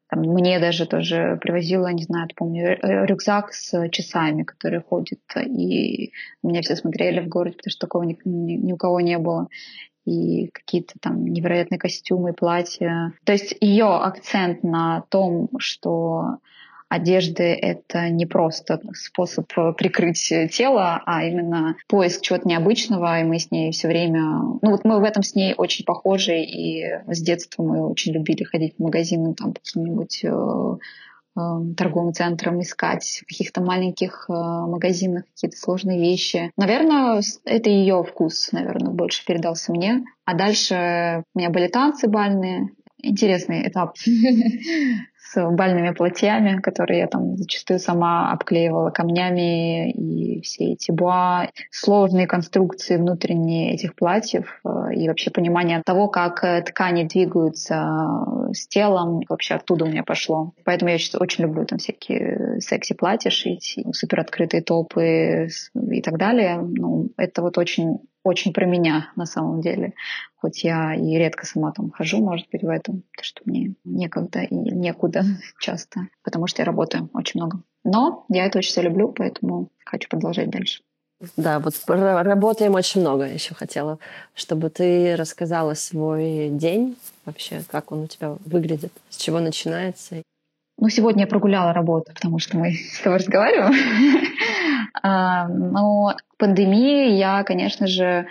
[0.08, 6.12] там, мне даже тоже привозила, не знаю, помню, рюкзак с часами, который ходит, и
[6.44, 9.48] меня все смотрели в городе, потому что такого ни, ни, ни у кого не было
[10.06, 13.14] и какие-то там невероятные костюмы, платья.
[13.24, 16.38] То есть ее акцент на том, что
[16.90, 23.52] одежды— это не просто способ прикрыть тело, а именно поиск чего-то необычного, и мы с
[23.52, 24.22] ней все время...
[24.62, 28.44] Ну вот мы в этом с ней очень похожи, и с детства мы очень любили
[28.44, 30.30] ходить в магазины, там, каким-нибудь э,
[31.38, 31.42] э,
[31.76, 36.52] торговым центрам искать в каких-то маленьких э, магазинах какие-то сложные вещи.
[36.58, 40.04] Наверное, это ее вкус, наверное, больше передался мне.
[40.26, 42.70] А дальше у меня были танцы бальные.
[42.98, 43.96] Интересный этап
[45.36, 52.28] с бальными платьями, которые я там зачастую сама обклеивала камнями и все эти буа, сложные
[52.28, 58.68] конструкции внутренние этих платьев э, и вообще понимание того, как э, ткани двигаются э, с
[58.68, 60.54] телом, вообще оттуда у меня пошло.
[60.64, 66.62] Поэтому я очень люблю там всякие секси-платья шить, супер открытые топы и так далее.
[66.62, 69.94] Ну, это вот очень очень про меня на самом деле.
[70.36, 74.42] Хоть я и редко сама там хожу, может быть, в этом, потому что мне некогда
[74.42, 75.24] и некуда
[75.60, 77.62] часто, потому что я работаю очень много.
[77.84, 80.82] Но я это очень все люблю, поэтому хочу продолжать дальше.
[81.38, 83.26] Да, вот работаем очень много.
[83.26, 84.00] Еще хотела,
[84.34, 90.24] чтобы ты рассказала свой день вообще, как он у тебя выглядит, с чего начинается.
[90.78, 93.74] Ну, сегодня я прогуляла работу, потому что мы с тобой разговариваем.
[95.02, 98.28] А, но к пандемии я, конечно же,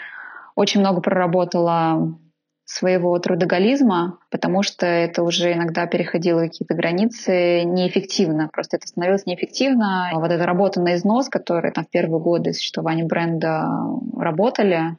[0.54, 2.16] очень много проработала
[2.64, 8.48] своего трудоголизма, потому что это уже иногда переходило какие-то границы неэффективно.
[8.52, 10.10] Просто это становилось неэффективно.
[10.14, 13.68] Вот эта работа на износ, которая там в первые годы существования бренда
[14.16, 14.96] работали,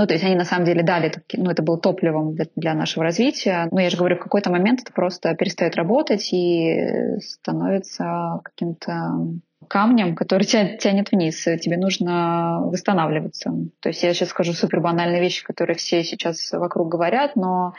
[0.00, 3.68] ну, то есть они на самом деле дали, ну, это было топливом для нашего развития.
[3.70, 9.18] Но я же говорю, в какой-то момент это просто перестает работать и становится каким-то
[9.68, 11.42] камнем, который тебя тянет вниз.
[11.42, 13.52] Тебе нужно восстанавливаться.
[13.80, 17.74] То есть я сейчас скажу супер банальные вещи, которые все сейчас вокруг говорят, но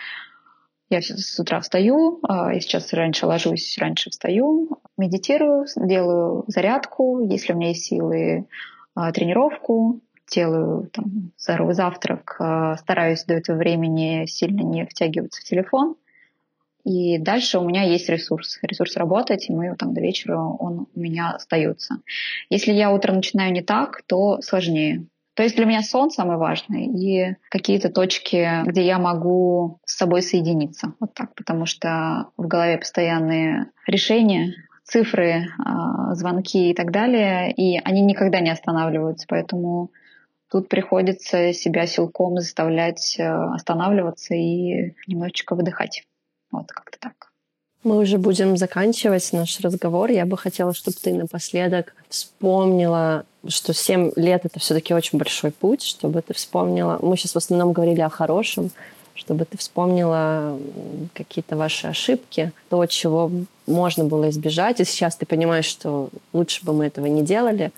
[0.92, 7.54] я с утра встаю, а, я сейчас раньше ложусь, раньше встаю, медитирую, делаю зарядку, если
[7.54, 8.46] у меня есть силы,
[8.94, 15.46] а, тренировку, делаю там, здоровый завтрак, а, стараюсь до этого времени сильно не втягиваться в
[15.46, 15.96] телефон.
[16.84, 18.60] И дальше у меня есть ресурс.
[18.62, 21.98] Ресурс работать, и мы там до вечера он у меня остается.
[22.50, 25.06] Если я утром начинаю не так, то сложнее.
[25.34, 30.22] То есть для меня сон самый важный и какие-то точки, где я могу с собой
[30.22, 30.94] соединиться.
[31.00, 34.54] Вот так, потому что в голове постоянные решения,
[34.84, 39.26] цифры, а, звонки и так далее, и они никогда не останавливаются.
[39.30, 39.92] Поэтому
[40.52, 46.04] тут приходится себя силком заставлять э, останавливаться и немножечко выдыхать.
[46.52, 47.32] Вот как-то так.
[47.84, 50.12] Мы уже будем заканчивать наш разговор.
[50.12, 55.52] Я бы хотела, чтобы ты напоследок вспомнила, что 7 лет— это все таки очень большой
[55.52, 57.00] путь, чтобы ты вспомнила...
[57.02, 58.70] Мы сейчас в основном говорили о хорошем,
[59.16, 60.60] чтобы ты вспомнила
[61.14, 63.32] какие-то ваши ошибки, то, чего
[63.66, 67.72] можно было избежать, и сейчас ты понимаешь, что лучше бы мы этого не делали,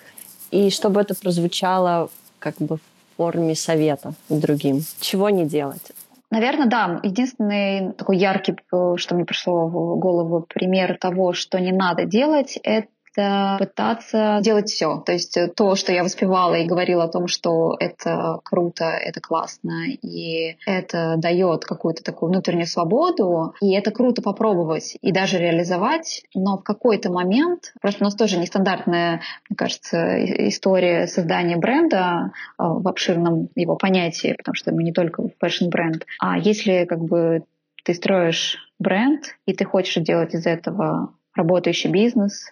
[0.51, 2.09] и чтобы это прозвучало
[2.39, 2.81] как бы в
[3.17, 4.83] форме совета другим.
[4.99, 5.91] Чего не делать?
[6.33, 6.99] Наверное, да.
[7.03, 12.57] Единственный такой яркий, э, что мне пришло в голову, пример того, что не надо делать,
[12.63, 15.01] это это пытаться делать все.
[15.05, 19.21] То есть э, то, что я воспевала и говорила о том, что это круто, это
[19.21, 26.23] классно, и это дает какую-то такую внутреннюю свободу, и это круто попробовать и даже реализовать,
[26.33, 32.63] но в какой-то момент, просто у нас тоже нестандартная, мне кажется, история создания бренда э,
[32.63, 37.43] в обширном его понятии, потому что мы не только фэшн-бренд, а если как бы
[37.83, 42.51] ты строишь бренд, и ты хочешь делать из этого работающий бизнес,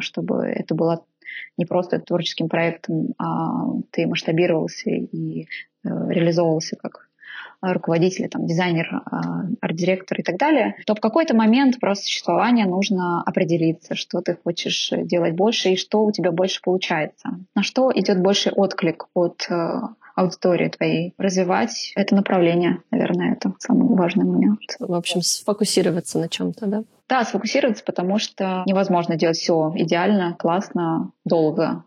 [0.00, 1.04] чтобы это было
[1.56, 5.46] не просто творческим проектом, а ты масштабировался и э,
[5.84, 7.10] реализовывался как
[7.62, 13.22] руководитель, там, дизайнер, а, арт-директор и так далее, то в какой-то момент просто существования нужно
[13.22, 17.28] определиться, что ты хочешь делать больше и что у тебя больше получается.
[17.54, 19.80] На что идет больше отклик от э,
[20.14, 21.14] аудитории твоей.
[21.18, 24.60] Развивать это направление, наверное, это самый важный момент.
[24.78, 26.84] В общем, сфокусироваться на чем-то, да?
[27.10, 31.84] Да, сфокусироваться, потому что невозможно делать все идеально, классно, долго.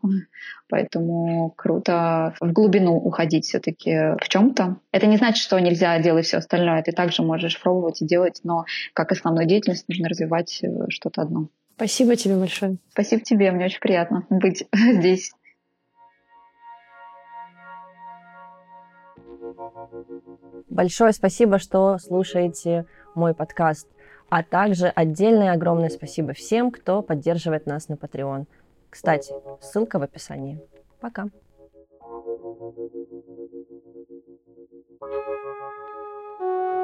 [0.68, 4.78] Поэтому круто в глубину уходить все-таки в чем-то.
[4.92, 6.84] Это не значит, что нельзя делать все остальное.
[6.84, 11.48] Ты также можешь пробовать и делать, но как основную деятельность нужно развивать э, что-то одно.
[11.76, 12.76] Спасибо тебе большое.
[12.92, 15.32] Спасибо тебе, мне очень приятно быть здесь.
[20.70, 23.88] Большое спасибо, что слушаете мой подкаст.
[24.36, 28.48] А также отдельное огромное спасибо всем, кто поддерживает нас на Patreon.
[28.90, 29.32] Кстати,
[29.62, 30.60] ссылка в описании.
[31.00, 31.28] Пока.
[35.02, 36.83] Thank you.